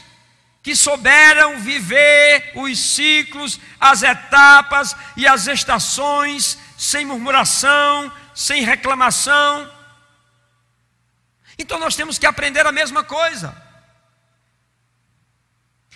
[0.62, 9.70] que souberam viver os ciclos, as etapas e as estações sem murmuração, sem reclamação.
[11.58, 13.54] Então nós temos que aprender a mesma coisa.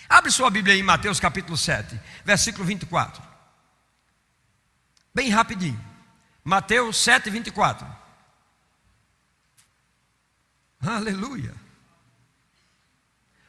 [0.07, 3.21] Abre sua Bíblia aí em Mateus capítulo 7, versículo 24.
[5.13, 5.83] Bem rapidinho.
[6.43, 7.87] Mateus 7, 24.
[10.81, 11.64] Aleluia.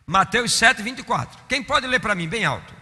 [0.07, 1.44] Mateus 7, 24.
[1.48, 2.72] Quem pode ler para mim, bem alto?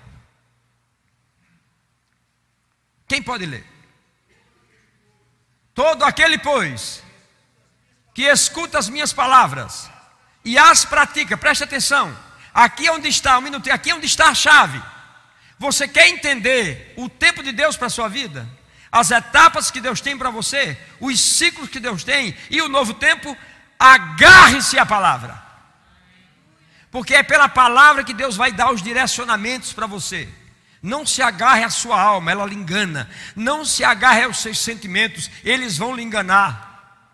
[3.09, 3.65] Quem pode ler?
[5.75, 7.03] Todo aquele, pois,
[8.13, 9.91] que escuta as minhas palavras
[10.45, 12.15] e as pratica, preste atenção.
[12.53, 14.81] Aqui é onde está, um minuto, aqui é onde está a chave.
[15.59, 18.47] Você quer entender o tempo de Deus para a sua vida?
[18.93, 22.95] As etapas que Deus tem para você, os ciclos que Deus tem e o novo
[22.95, 23.37] tempo,
[23.79, 25.44] agarre-se à palavra.
[26.95, 30.29] Porque é pela palavra que Deus vai dar os direcionamentos para você.
[30.81, 33.11] Não se agarre à sua alma, ela lhe engana.
[33.35, 37.11] Não se agarre aos seus sentimentos, eles vão lhe enganar.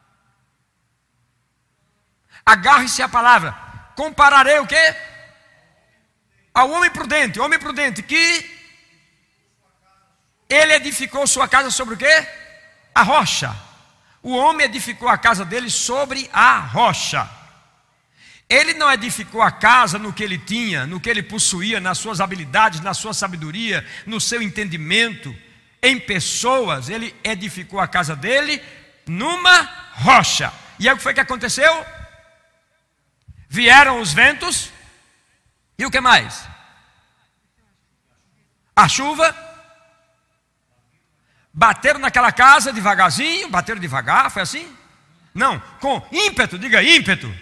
[2.45, 3.53] Agarre-se à palavra.
[3.97, 4.95] Compararei o quê?
[6.53, 8.51] Ao homem prudente, homem prudente que
[10.47, 12.29] ele edificou sua casa sobre o quê?
[12.95, 13.57] A rocha.
[14.23, 17.40] O homem edificou a casa dele sobre a rocha.
[18.51, 22.21] Ele não edificou a casa no que ele tinha, no que ele possuía, nas suas
[22.21, 25.33] habilidades, na sua sabedoria, no seu entendimento,
[25.81, 26.89] em pessoas.
[26.89, 28.61] Ele edificou a casa dele
[29.07, 30.53] numa rocha.
[30.81, 31.87] E aí o que foi que aconteceu?
[33.49, 34.73] Vieram os ventos,
[35.79, 36.45] e o que mais?
[38.75, 39.33] A chuva.
[41.53, 44.77] Bateram naquela casa devagarzinho, bateram devagar, foi assim?
[45.33, 47.33] Não, com ímpeto, diga ímpeto.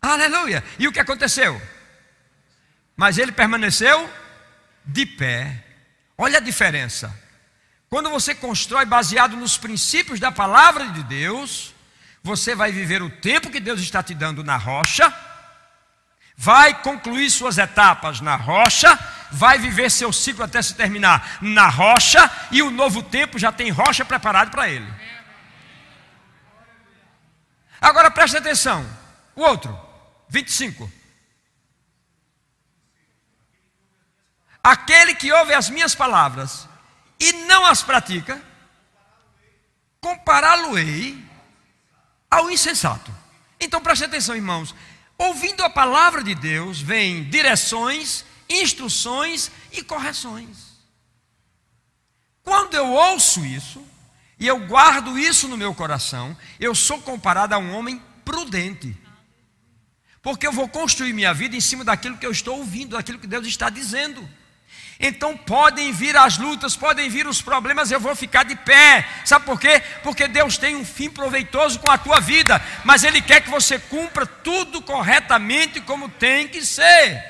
[0.00, 0.64] Aleluia.
[0.78, 1.60] E o que aconteceu?
[2.96, 4.10] Mas ele permaneceu
[4.84, 5.64] de pé.
[6.16, 7.14] Olha a diferença.
[7.88, 11.74] Quando você constrói baseado nos princípios da palavra de Deus,
[12.22, 15.12] você vai viver o tempo que Deus está te dando na rocha,
[16.36, 18.96] vai concluir suas etapas na rocha,
[19.32, 23.70] vai viver seu ciclo até se terminar na rocha, e o novo tempo já tem
[23.70, 24.90] rocha preparado para ele.
[27.80, 28.86] Agora preste atenção:
[29.34, 29.89] o outro,
[30.30, 30.90] 25.
[34.62, 36.68] Aquele que ouve as minhas palavras
[37.18, 38.40] e não as pratica,
[40.00, 41.22] compará-lo-ei
[42.30, 43.12] ao insensato.
[43.58, 44.74] Então preste atenção, irmãos.
[45.18, 50.70] Ouvindo a palavra de Deus, vem direções, instruções e correções.
[52.42, 53.84] Quando eu ouço isso,
[54.38, 58.96] e eu guardo isso no meu coração, eu sou comparado a um homem prudente.
[60.22, 63.26] Porque eu vou construir minha vida em cima daquilo que eu estou ouvindo, daquilo que
[63.26, 64.28] Deus está dizendo.
[65.02, 69.08] Então podem vir as lutas, podem vir os problemas, eu vou ficar de pé.
[69.24, 69.82] Sabe por quê?
[70.02, 73.78] Porque Deus tem um fim proveitoso com a tua vida, mas Ele quer que você
[73.78, 77.24] cumpra tudo corretamente como tem que ser.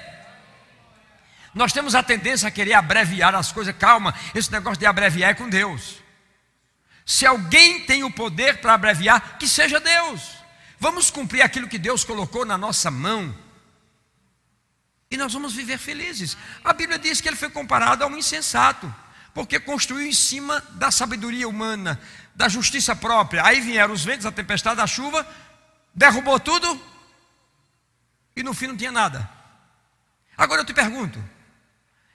[1.54, 3.74] Nós temos a tendência a querer abreviar as coisas.
[3.76, 5.96] Calma, esse negócio de abreviar é com Deus.
[7.06, 10.39] Se alguém tem o poder para abreviar, que seja Deus.
[10.80, 13.36] Vamos cumprir aquilo que Deus colocou na nossa mão
[15.10, 16.38] e nós vamos viver felizes.
[16.64, 18.92] A Bíblia diz que ele foi comparado a um insensato,
[19.34, 22.00] porque construiu em cima da sabedoria humana,
[22.34, 23.44] da justiça própria.
[23.44, 25.26] Aí vieram os ventos, a tempestade, a chuva,
[25.94, 26.80] derrubou tudo
[28.34, 29.28] e no fim não tinha nada.
[30.34, 31.22] Agora eu te pergunto: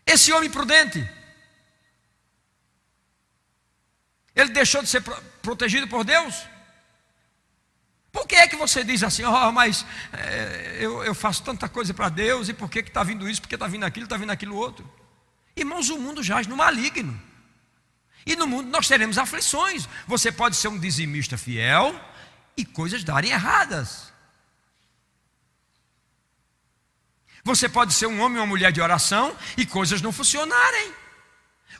[0.07, 1.07] esse homem prudente,
[4.33, 5.03] ele deixou de ser
[5.43, 6.54] protegido por Deus?
[8.15, 11.93] Por que é que você diz assim, oh, mas é, eu, eu, faço tanta coisa
[11.93, 14.55] para Deus, e por que está vindo isso, porque está vindo aquilo, está vindo aquilo
[14.55, 14.89] outro?
[15.53, 17.21] Irmãos, o mundo jaz no maligno.
[18.25, 19.85] E no mundo nós teremos aflições.
[20.07, 21.93] Você pode ser um dizimista fiel
[22.55, 24.13] e coisas darem erradas.
[27.43, 30.93] Você pode ser um homem ou uma mulher de oração e coisas não funcionarem.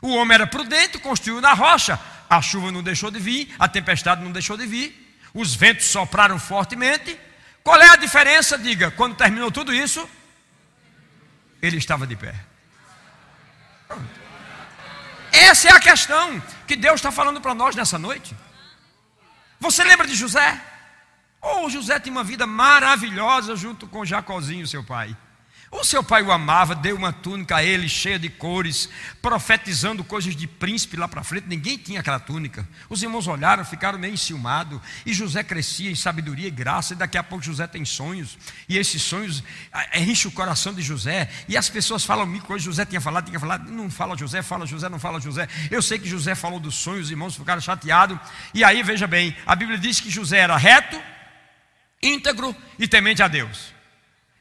[0.02, 1.98] O homem era prudente, construiu na rocha.
[2.28, 5.05] A chuva não deixou de vir, a tempestade não deixou de vir
[5.36, 7.20] os ventos sopraram fortemente.
[7.62, 8.56] Qual é a diferença?
[8.56, 10.08] Diga, quando terminou tudo isso,
[11.60, 12.34] ele estava de pé.
[15.30, 18.34] Essa é a questão que Deus está falando para nós nessa noite.
[19.60, 20.58] Você lembra de José?
[21.42, 25.14] Oh, José tinha uma vida maravilhosa junto com Jacozinho, seu pai.
[25.78, 28.88] O seu pai o amava, deu uma túnica a ele cheia de cores,
[29.20, 31.46] profetizando coisas de príncipe lá para frente.
[31.46, 32.66] Ninguém tinha aquela túnica.
[32.88, 34.80] Os irmãos olharam, ficaram meio enciumados.
[35.04, 36.94] E José crescia em sabedoria e graça.
[36.94, 38.38] E daqui a pouco José tem sonhos.
[38.66, 39.44] E esses sonhos
[39.94, 41.28] enchem o coração de José.
[41.46, 42.64] E as pessoas falam mil coisas.
[42.64, 43.70] José tinha falado, tinha falado.
[43.70, 45.46] Não fala José, fala José, não fala José.
[45.70, 48.18] Eu sei que José falou dos sonhos, os irmãos ficaram chateados.
[48.54, 50.98] E aí, veja bem, a Bíblia diz que José era reto,
[52.02, 53.75] íntegro e temente a Deus.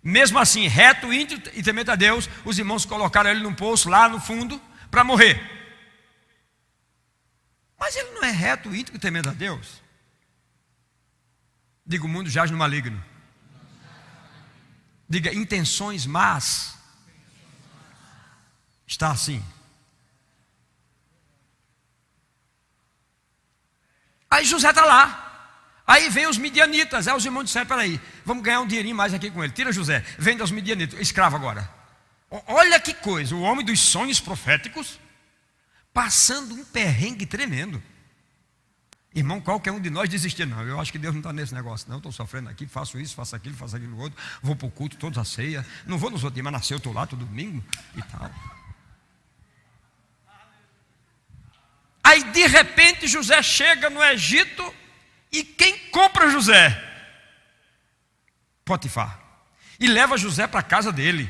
[0.08, 4.08] Mesmo assim, reto, íntegro e temente a Deus, os irmãos colocaram ele num poço lá
[4.08, 5.42] no fundo para morrer.
[7.76, 9.82] Mas ele não é reto, íntegro e temente a Deus.
[11.84, 13.04] Digo, o mundo jaz no maligno.
[15.10, 16.78] Diga, intenções más.
[18.86, 19.44] Está assim.
[24.30, 25.25] Aí José está lá.
[25.88, 27.08] Aí vem os midianitas.
[27.08, 29.54] Aí os irmãos disseram: peraí, vamos ganhar um dinheirinho mais aqui com ele.
[29.54, 31.70] Tira José, vende aos midianitas, escravo agora.
[32.48, 35.00] Olha que coisa, o homem dos sonhos proféticos
[35.94, 37.82] passando um perrengue tremendo.
[39.14, 40.62] Irmão, qualquer um de nós desistir, não.
[40.62, 41.98] Eu acho que Deus não está nesse negócio, não.
[41.98, 44.22] Estou sofrendo aqui, faço isso, faço aquilo, faço aquilo outro.
[44.42, 45.66] Vou para o culto, todos a ceia.
[45.86, 47.64] Não vou nos outros mas nasceu, estou lá todo domingo
[47.96, 48.30] e tal.
[52.04, 54.74] Aí de repente José chega no Egito
[55.40, 56.82] e quem compra José?
[58.64, 59.20] Potifar.
[59.80, 61.30] E leva José para a casa dele.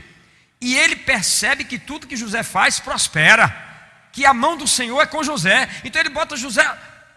[0.62, 3.64] E ele percebe que tudo que José faz prospera.
[4.12, 5.70] Que a mão do Senhor é com José.
[5.84, 6.64] Então ele bota José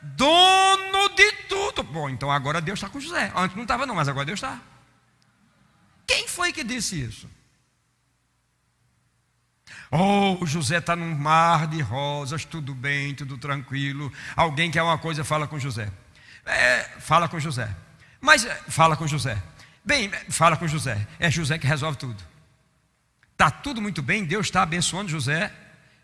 [0.02, 1.82] dono de tudo.
[1.82, 3.32] Bom, então agora Deus está com José.
[3.34, 4.60] Antes não estava, não, mas agora Deus está.
[6.06, 7.28] Quem foi que disse isso?
[9.90, 14.12] Oh, José está num mar de rosas, tudo bem, tudo tranquilo.
[14.36, 15.90] Alguém quer uma coisa, fala com José.
[16.48, 17.68] É, fala com José.
[18.20, 19.40] Mas é, fala com José.
[19.84, 21.06] Bem, fala com José.
[21.20, 22.22] É José que resolve tudo.
[23.32, 25.52] Está tudo muito bem, Deus está abençoando José.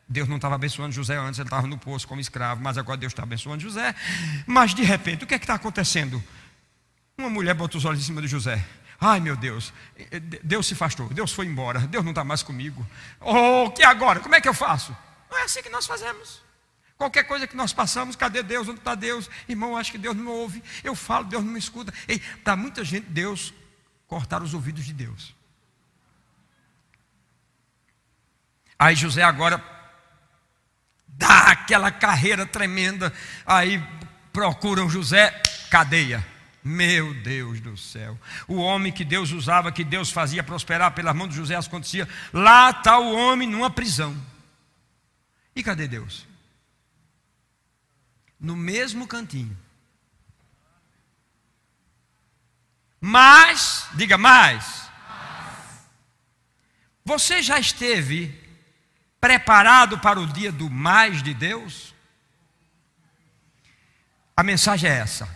[0.07, 3.13] Deus não estava abençoando José antes, ele estava no poço como escravo, mas agora Deus
[3.13, 3.95] está abençoando José.
[4.47, 6.23] Mas de repente, o que é que está acontecendo?
[7.17, 8.63] Uma mulher bota os olhos em cima de José.
[9.01, 9.73] Ai meu Deus,
[10.43, 12.87] Deus se afastou, Deus foi embora, Deus não está mais comigo.
[13.19, 14.21] Oh, que agora?
[14.21, 14.97] Como é que eu faço?
[15.31, 16.44] Não é assim que nós fazemos.
[17.05, 18.67] Qualquer coisa que nós passamos, cadê Deus?
[18.67, 19.29] Onde está Deus?
[19.47, 20.65] Irmão, acho que Deus não ouve.
[20.83, 21.93] Eu falo, Deus não me escuta.
[22.43, 23.53] Para muita gente, Deus
[24.07, 25.35] cortar os ouvidos de Deus.
[28.79, 29.63] Aí José agora
[31.07, 33.13] dá aquela carreira tremenda.
[33.45, 33.87] Aí
[34.33, 35.31] procuram José,
[35.71, 36.27] cadeia.
[36.65, 38.19] Meu Deus do céu.
[38.49, 42.09] O homem que Deus usava, que Deus fazia prosperar pela mão de José, acontecia.
[42.33, 44.17] Lá está o homem numa prisão.
[45.55, 46.33] E cadê Deus?
[48.39, 49.57] No mesmo cantinho.
[53.01, 54.85] Mas, diga mais.
[57.05, 58.43] Você já esteve
[59.20, 61.95] preparado para o dia do mais de Deus?
[64.37, 65.28] A mensagem é essa.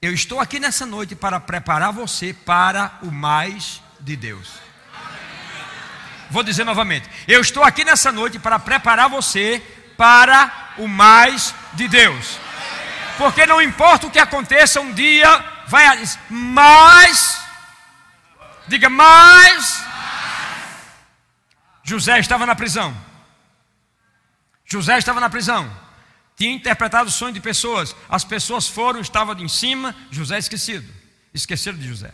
[0.00, 4.52] Eu estou aqui nessa noite para preparar você para o mais de Deus.
[6.30, 7.08] Vou dizer novamente.
[7.26, 9.60] Eu estou aqui nessa noite para preparar você
[9.96, 12.38] para o mais de Deus.
[13.18, 15.86] Porque não importa o que aconteça, um dia vai
[16.28, 17.40] mais.
[18.68, 19.84] Diga mais.
[21.82, 23.06] José estava na prisão.
[24.66, 25.70] José estava na prisão,
[26.36, 30.92] tinha interpretado o sonho de pessoas, as pessoas foram, estavam em cima, José esquecido,
[31.32, 32.12] esqueceram de José.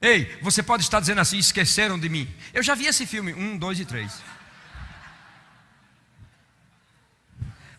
[0.00, 2.32] Ei, você pode estar dizendo assim: esqueceram de mim.
[2.54, 4.22] Eu já vi esse filme, um, dois e três.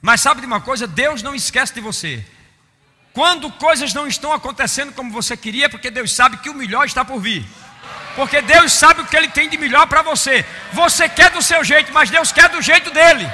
[0.01, 0.87] Mas sabe de uma coisa?
[0.87, 2.25] Deus não esquece de você.
[3.13, 7.05] Quando coisas não estão acontecendo como você queria, porque Deus sabe que o melhor está
[7.05, 7.45] por vir.
[8.15, 10.45] Porque Deus sabe o que Ele tem de melhor para você.
[10.73, 13.29] Você quer do seu jeito, mas Deus quer do jeito dele.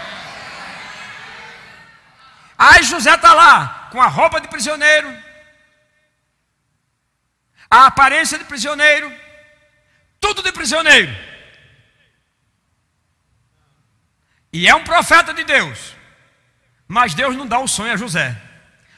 [2.58, 5.16] Aí José está lá, com a roupa de prisioneiro,
[7.70, 9.14] a aparência de prisioneiro,
[10.20, 11.16] tudo de prisioneiro.
[14.52, 15.97] E é um profeta de Deus.
[16.88, 18.42] Mas Deus não dá o sonho a José.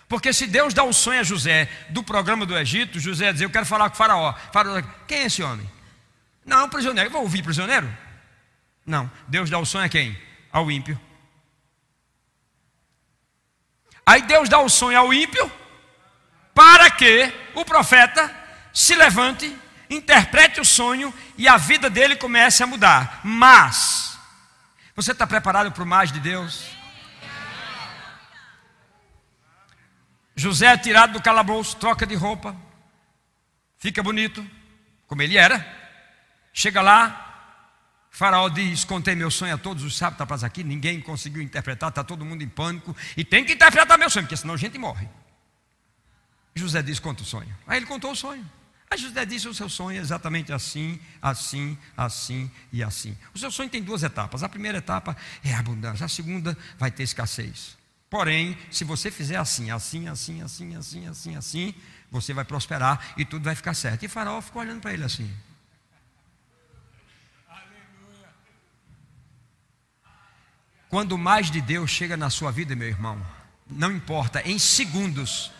[0.07, 3.49] Porque se Deus dá o sonho a José do programa do Egito, José diz: Eu
[3.49, 4.33] quero falar com o Faraó.
[4.51, 5.69] Faraó, quem é esse homem?
[6.45, 7.09] Não, prisioneiro.
[7.09, 7.87] Eu vou ouvir prisioneiro?
[8.85, 9.09] Não.
[9.27, 10.19] Deus dá o sonho a quem?
[10.51, 10.99] Ao ímpio.
[14.03, 15.51] Aí Deus dá o sonho ao ímpio
[16.55, 18.35] para que o profeta
[18.73, 19.55] se levante,
[19.87, 23.21] interprete o sonho e a vida dele comece a mudar.
[23.23, 24.17] Mas,
[24.95, 26.78] você está preparado para o mais de Deus?
[30.39, 32.55] José é tirado do calabouço, troca de roupa,
[33.77, 34.45] fica bonito,
[35.05, 35.67] como ele era.
[36.53, 41.89] Chega lá, Faraó diz: Contei meu sonho a todos os sábados aqui, ninguém conseguiu interpretar,
[41.89, 44.77] está todo mundo em pânico, e tem que interpretar meu sonho, porque senão a gente
[44.77, 45.09] morre.
[46.55, 47.53] José diz: Conta o sonho.
[47.67, 48.49] Aí ele contou o sonho.
[48.89, 53.17] Aí José disse: O seu sonho é exatamente assim, assim, assim e assim.
[53.33, 54.41] O seu sonho tem duas etapas.
[54.41, 57.77] A primeira etapa é a abundância, a segunda vai ter escassez.
[58.09, 61.75] Porém, se você fizer assim, assim, assim, assim, assim, assim, assim,
[62.11, 64.03] você vai prosperar e tudo vai ficar certo.
[64.03, 65.31] E Faraó ficou olhando para ele assim.
[70.89, 73.23] Quando mais de Deus chega na sua vida, meu irmão,
[73.69, 75.51] não importa, em segundos,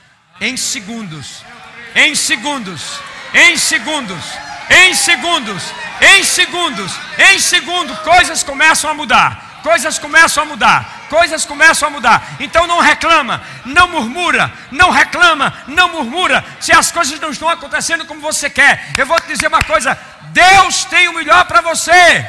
[0.41, 1.43] em segundos,
[1.93, 2.99] em segundos,
[3.31, 4.25] em segundos,
[4.69, 5.63] Em segundos,
[5.99, 9.61] em segundos, em segundo, coisas começam a mudar.
[9.63, 10.98] Coisas começam a mudar.
[11.09, 12.35] Coisas começam a mudar.
[12.39, 16.45] Então não reclama, não murmura, não reclama, não murmura.
[16.61, 19.97] Se as coisas não estão acontecendo como você quer, eu vou te dizer uma coisa:
[20.31, 22.25] Deus tem o melhor para você.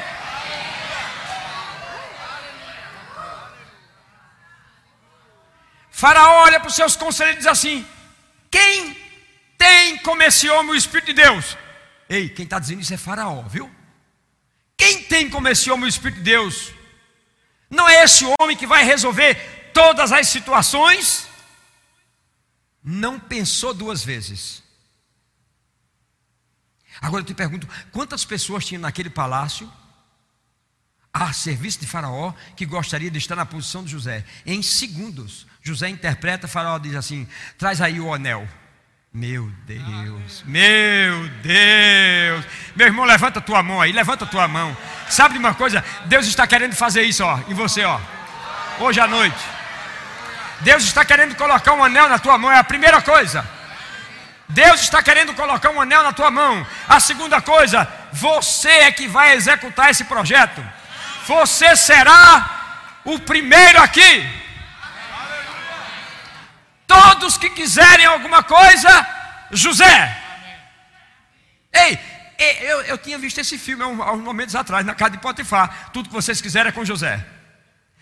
[5.90, 7.86] Faraó olha para os seus conselheiros e diz assim:
[8.50, 8.96] Quem
[9.58, 11.58] tem como esse homem o Espírito de Deus?
[12.08, 13.70] Ei, quem está dizendo isso é Faraó, viu?
[14.76, 16.79] Quem tem como esse homem o Espírito de Deus?
[17.70, 21.28] Não é esse homem que vai resolver todas as situações?
[22.82, 24.62] Não pensou duas vezes.
[27.00, 29.70] Agora eu te pergunto: quantas pessoas tinham naquele palácio,
[31.12, 34.24] a serviço de Faraó, que gostaria de estar na posição de José?
[34.44, 38.48] Em segundos, José interpreta, Faraó diz assim: traz aí o anel.
[39.12, 42.44] Meu Deus, meu Deus,
[42.76, 44.76] meu irmão, levanta tua mão aí, levanta tua mão.
[45.08, 45.84] Sabe de uma coisa?
[46.04, 47.98] Deus está querendo fazer isso, ó, em você, ó,
[48.78, 49.36] hoje à noite.
[50.60, 53.44] Deus está querendo colocar um anel na tua mão, é a primeira coisa.
[54.48, 56.64] Deus está querendo colocar um anel na tua mão.
[56.88, 60.64] A segunda coisa, você é que vai executar esse projeto.
[61.26, 64.39] Você será o primeiro aqui.
[67.20, 69.06] Todos que quiserem alguma coisa,
[69.50, 70.16] José.
[71.70, 71.98] Ei,
[72.62, 75.90] eu, eu tinha visto esse filme há uns momentos atrás, na casa de Potifar.
[75.92, 77.22] Tudo que vocês quiserem é com José.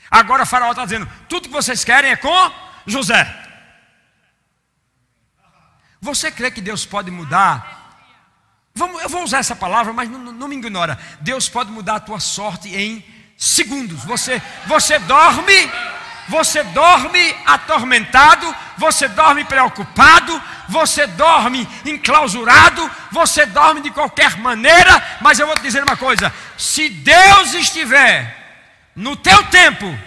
[0.08, 2.52] Agora Faraó está dizendo: tudo que vocês querem é com
[2.86, 3.26] José.
[6.00, 7.76] Você crê que Deus pode mudar?
[8.72, 10.96] Vamos, eu vou usar essa palavra, mas não, não me ignora.
[11.20, 13.04] Deus pode mudar a tua sorte em
[13.36, 14.04] segundos.
[14.04, 15.68] Você, você dorme
[16.28, 25.38] você dorme atormentado, você dorme preocupado, você dorme enclausurado, você dorme de qualquer maneira, mas
[25.38, 28.36] eu vou te dizer uma coisa: se Deus estiver
[28.94, 29.98] no teu tempo,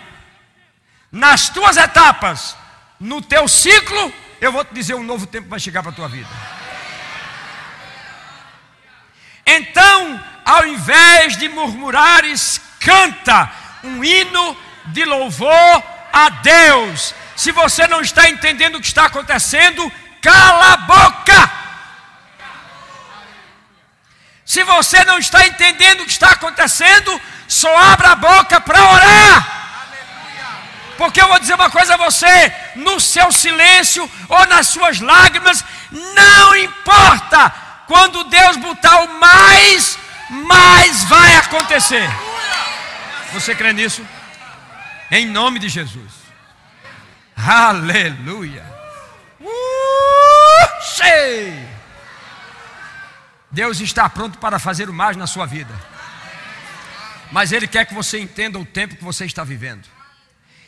[1.12, 2.56] nas tuas etapas,
[3.00, 6.08] no teu ciclo, eu vou te dizer um novo tempo vai chegar para a tua
[6.08, 6.30] vida.
[9.46, 13.52] Então, ao invés de murmurares, canta
[13.84, 14.56] um hino
[14.86, 17.14] de louvor a Deus.
[17.36, 19.92] Se você não está entendendo o que está acontecendo,
[20.22, 21.52] cala a boca.
[24.46, 29.62] Se você não está entendendo o que está acontecendo, só abra a boca para orar.
[30.98, 35.64] Porque eu vou dizer uma coisa a você: no seu silêncio ou nas suas lágrimas,
[35.92, 37.52] não importa.
[37.88, 39.98] Quando Deus botar o mais,
[40.30, 42.10] mais vai acontecer.
[43.34, 44.06] Você crê nisso?
[45.12, 46.14] Em nome de Jesus.
[47.36, 48.64] Aleluia.
[49.42, 49.52] Uh,
[53.52, 55.74] Deus está pronto para fazer o mais na sua vida.
[57.30, 59.86] Mas Ele quer que você entenda o tempo que você está vivendo.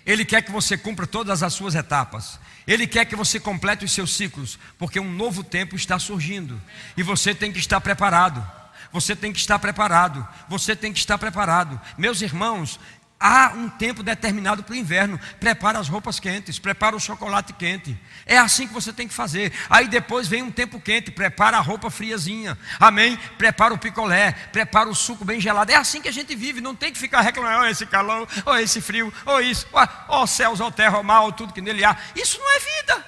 [0.06, 2.38] Ele quer que você cumpra todas as suas etapas.
[2.68, 6.62] Ele quer que você complete os seus ciclos, porque um novo tempo está surgindo
[6.98, 8.46] e você tem que estar preparado.
[8.92, 10.28] Você tem que estar preparado.
[10.50, 11.80] Você tem que estar preparado.
[11.98, 12.80] Meus irmãos,
[13.26, 15.18] Há um tempo determinado para o inverno.
[15.40, 17.98] Prepara as roupas quentes, prepara o chocolate quente.
[18.26, 19.54] É assim que você tem que fazer.
[19.70, 22.58] Aí depois vem um tempo quente, prepara a roupa friazinha.
[22.78, 23.18] Amém?
[23.38, 25.72] Prepara o picolé, prepara o suco bem gelado.
[25.72, 28.54] É assim que a gente vive, não tem que ficar reclamando, oh, esse calor, ou
[28.54, 31.54] oh, esse frio, ou oh, isso, ó oh, céus, ó oh, terra, ó mal, tudo
[31.54, 31.96] que nele há.
[32.18, 33.06] Isso não é vida.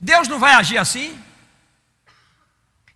[0.00, 1.22] Deus não vai agir assim.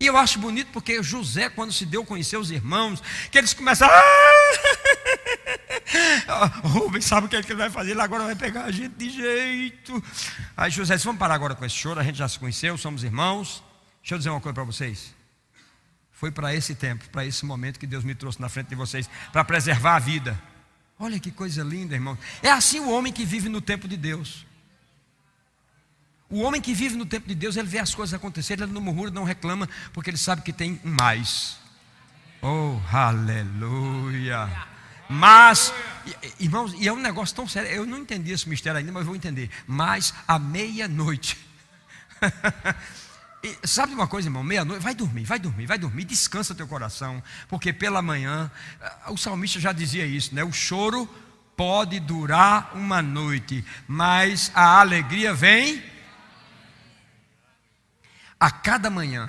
[0.00, 3.52] E eu acho bonito porque José, quando se deu a conhecer os irmãos, que eles
[3.52, 3.94] começaram.
[6.64, 7.92] Rubens sabe o que, é que ele vai fazer?
[7.92, 10.02] Ele agora vai pegar a gente de jeito.
[10.56, 12.00] Aí José disse: Vamos parar agora com esse choro.
[12.00, 13.62] A gente já se conheceu, somos irmãos.
[14.00, 15.14] Deixa eu dizer uma coisa para vocês.
[16.12, 19.08] Foi para esse tempo, para esse momento que Deus me trouxe na frente de vocês,
[19.32, 20.40] para preservar a vida.
[20.98, 22.16] Olha que coisa linda, irmão.
[22.42, 24.46] É assim o homem que vive no tempo de Deus.
[26.30, 28.80] O homem que vive no tempo de Deus, ele vê as coisas acontecerem, ele não
[28.80, 31.58] murmura, não reclama, porque ele sabe que tem mais.
[32.40, 34.73] Oh, aleluia.
[35.14, 35.72] Mas,
[36.40, 39.14] irmãos, e é um negócio tão sério, eu não entendi esse mistério ainda, mas vou
[39.14, 39.48] entender.
[39.66, 41.38] Mas à meia-noite.
[43.62, 44.42] sabe uma coisa, irmão?
[44.42, 48.50] Meia-noite, vai dormir, vai dormir, vai dormir, descansa teu coração, porque pela manhã,
[48.80, 50.42] ah, o salmista já dizia isso, né?
[50.42, 51.08] O choro
[51.56, 55.82] pode durar uma noite, mas a alegria vem
[58.40, 59.28] a cada manhã,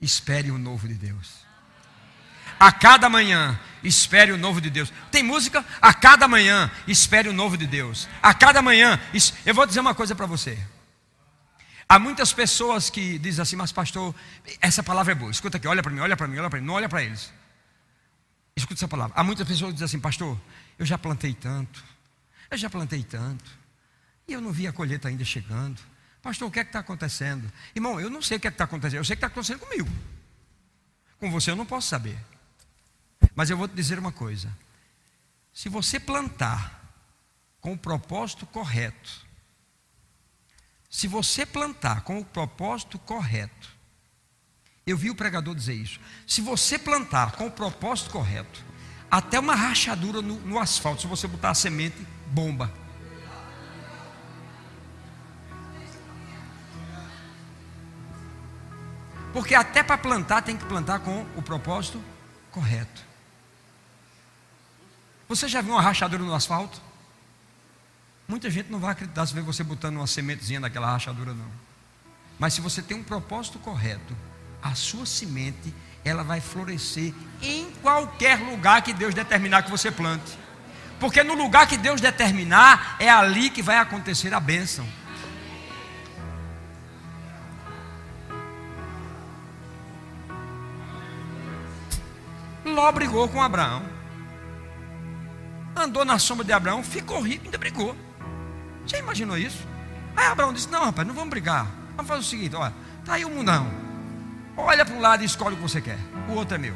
[0.00, 1.46] espere o novo de Deus.
[2.58, 4.92] A cada manhã, espere o novo de Deus.
[5.10, 5.64] Tem música?
[5.80, 8.08] A cada manhã, espere o novo de Deus.
[8.22, 9.00] A cada manhã,
[9.44, 10.58] eu vou dizer uma coisa para você.
[11.88, 14.14] Há muitas pessoas que dizem assim, mas pastor,
[14.60, 15.30] essa palavra é boa.
[15.30, 17.30] Escuta aqui, olha para mim, olha para mim, olha para mim, não olha para eles.
[18.56, 19.14] Escuta essa palavra.
[19.14, 20.40] Há muitas pessoas que dizem assim, pastor,
[20.78, 21.84] eu já plantei tanto,
[22.50, 23.44] eu já plantei tanto,
[24.26, 25.80] e eu não vi a colheita ainda chegando.
[26.22, 27.52] Pastor, o que é que está acontecendo?
[27.74, 29.26] Irmão, eu não sei o que é que está acontecendo, eu sei o que está
[29.26, 29.88] acontecendo comigo.
[31.18, 32.18] Com você eu não posso saber.
[33.34, 34.56] Mas eu vou te dizer uma coisa:
[35.52, 36.80] se você plantar
[37.60, 39.26] com o propósito correto,
[40.90, 43.68] se você plantar com o propósito correto,
[44.86, 46.00] eu vi o pregador dizer isso.
[46.26, 48.62] Se você plantar com o propósito correto,
[49.10, 52.72] até uma rachadura no, no asfalto, se você botar a semente, bomba.
[59.32, 62.02] Porque até para plantar tem que plantar com o propósito
[62.50, 63.11] correto.
[65.32, 66.78] Você já viu uma rachadura no asfalto?
[68.28, 71.50] Muita gente não vai acreditar se ver você botando uma sementezinha naquela rachadura, não.
[72.38, 74.14] Mas se você tem um propósito correto,
[74.62, 75.72] a sua semente,
[76.04, 80.38] ela vai florescer em qualquer lugar que Deus determinar que você plante.
[81.00, 84.86] Porque no lugar que Deus determinar, é ali que vai acontecer a bênção.
[92.66, 93.91] Ló brigou com Abraão.
[95.74, 97.96] Andou na sombra de Abraão, ficou rico e ainda brigou.
[98.86, 99.66] Já imaginou isso?
[100.16, 101.66] Aí Abraão disse: Não, rapaz, não vamos brigar.
[101.96, 103.66] Vamos fazer o seguinte: olha, está aí o mundão.
[104.56, 105.98] Olha para um lado e escolhe o que você quer.
[106.28, 106.74] O outro é meu.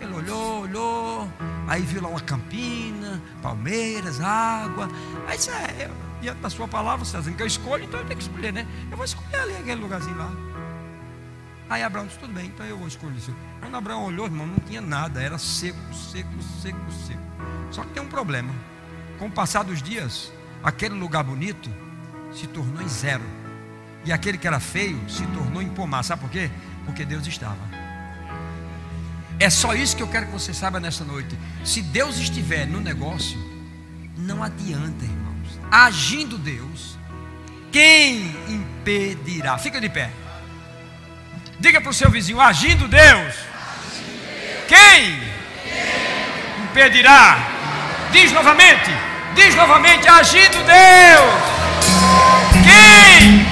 [0.00, 1.32] Ele olhou, olhou.
[1.66, 4.88] Aí viu lá uma campina, palmeiras, água.
[5.26, 8.00] Aí disse: É, eu, diante da sua palavra, você está dizendo que eu escolho, então
[8.00, 8.66] eu tenho que escolher, né?
[8.90, 10.30] Eu vou escolher ali aquele lugarzinho lá.
[11.70, 13.34] Aí Abraão disse: Tudo bem, então eu vou escolher isso.
[13.60, 15.22] Quando Abraão olhou, irmão, não tinha nada.
[15.22, 17.22] Era seco, seco, seco, seco.
[17.70, 18.52] Só que tem um problema.
[19.20, 20.32] Com o passar dos dias,
[20.64, 21.70] aquele lugar bonito
[22.34, 23.22] se tornou em zero.
[24.04, 26.02] E aquele que era feio se tornou em pomar.
[26.02, 26.50] Sabe por quê?
[26.84, 27.58] Porque Deus estava.
[29.38, 31.38] É só isso que eu quero que você saiba nessa noite.
[31.64, 33.38] Se Deus estiver no negócio,
[34.18, 35.60] não adianta, irmãos.
[35.70, 36.98] Agindo Deus,
[37.70, 39.56] quem impedirá?
[39.56, 40.10] Fica de pé.
[41.60, 43.34] Diga para o seu vizinho: agindo Deus,
[44.66, 45.22] quem
[46.64, 47.38] impedirá?
[48.10, 48.90] Diz novamente.
[49.34, 51.34] Diz novamente: agindo Deus,
[52.64, 53.46] quem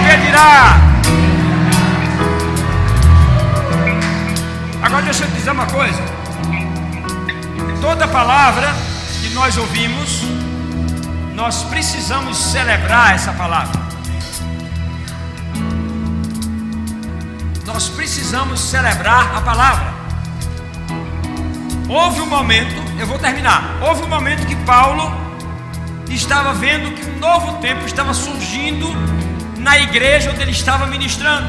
[0.00, 0.78] impedirá?
[4.82, 6.02] Agora deixa eu te dizer uma coisa.
[7.82, 8.74] Toda palavra
[9.20, 10.22] que nós ouvimos,
[11.34, 13.83] nós precisamos celebrar essa palavra.
[17.66, 19.94] Nós precisamos celebrar a palavra.
[21.88, 23.78] Houve um momento, eu vou terminar.
[23.80, 25.12] Houve um momento que Paulo
[26.10, 28.88] estava vendo que um novo tempo estava surgindo
[29.58, 31.46] na igreja onde ele estava ministrando.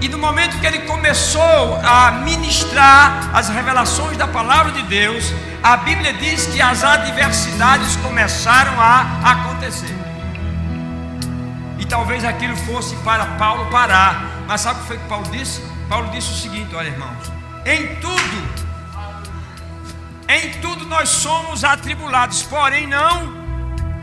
[0.00, 5.32] E no momento que ele começou a ministrar as revelações da palavra de Deus,
[5.62, 9.94] a Bíblia diz que as adversidades começaram a acontecer.
[11.78, 14.35] E talvez aquilo fosse para Paulo parar.
[14.46, 15.62] Mas sabe o que foi que Paulo disse?
[15.88, 17.32] Paulo disse o seguinte: olha, irmãos,
[17.64, 18.48] em tudo,
[20.28, 23.46] em tudo nós somos atribulados, porém não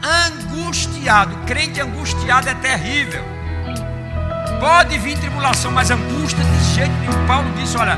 [0.03, 1.35] angustiado.
[1.45, 3.23] Crente angustiado é terrível.
[4.59, 7.27] Pode vir tribulação, mas angústia de jeito nenhum.
[7.27, 7.97] Paulo disse: Olha,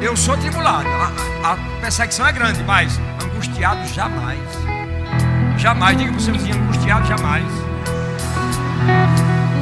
[0.00, 0.88] eu sou tribulado.
[0.88, 4.40] A, a perseguição é grande, mas angustiado jamais.
[5.56, 5.96] Jamais.
[5.96, 7.44] Diga para o seu vizinho: angustiado jamais.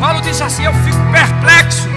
[0.01, 1.89] Paulo disse assim: Eu fico perplexo,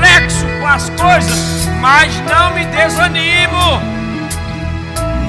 [0.00, 3.80] perplexo com as coisas, mas não me desanimo.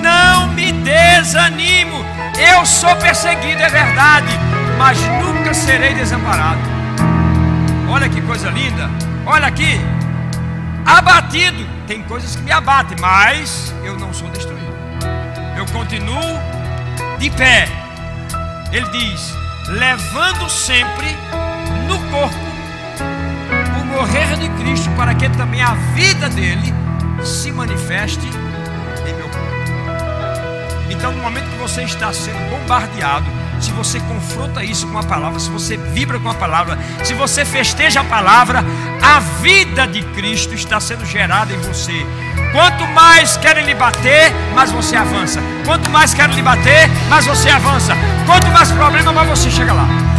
[0.02, 2.04] Não me desanimo.
[2.40, 4.28] Eu sou perseguido, é verdade,
[4.78, 6.62] mas nunca serei desamparado.
[7.90, 8.90] Olha que coisa linda.
[9.26, 9.80] Olha aqui.
[10.86, 11.68] Abatido.
[11.86, 14.74] Tem coisas que me abatem, mas eu não sou destruído.
[15.58, 16.40] Eu continuo
[17.20, 17.68] de pé.
[18.72, 19.34] Ele diz:
[19.68, 21.18] levando sempre
[24.02, 26.74] morrer de Cristo, para que também a vida dele
[27.24, 28.28] se manifeste
[29.08, 29.48] em meu corpo.
[30.90, 33.28] Então, no momento que você está sendo bombardeado,
[33.60, 37.46] se você confronta isso com a palavra, se você vibra com a palavra, se você
[37.46, 38.66] festeja a palavra,
[39.04, 42.04] a vida de Cristo está sendo gerada em você.
[42.52, 45.40] Quanto mais querem lhe bater, mais você avança.
[45.64, 47.94] Quanto mais querem lhe bater, mais você avança.
[48.26, 50.11] Quanto mais problema, mais você chega lá.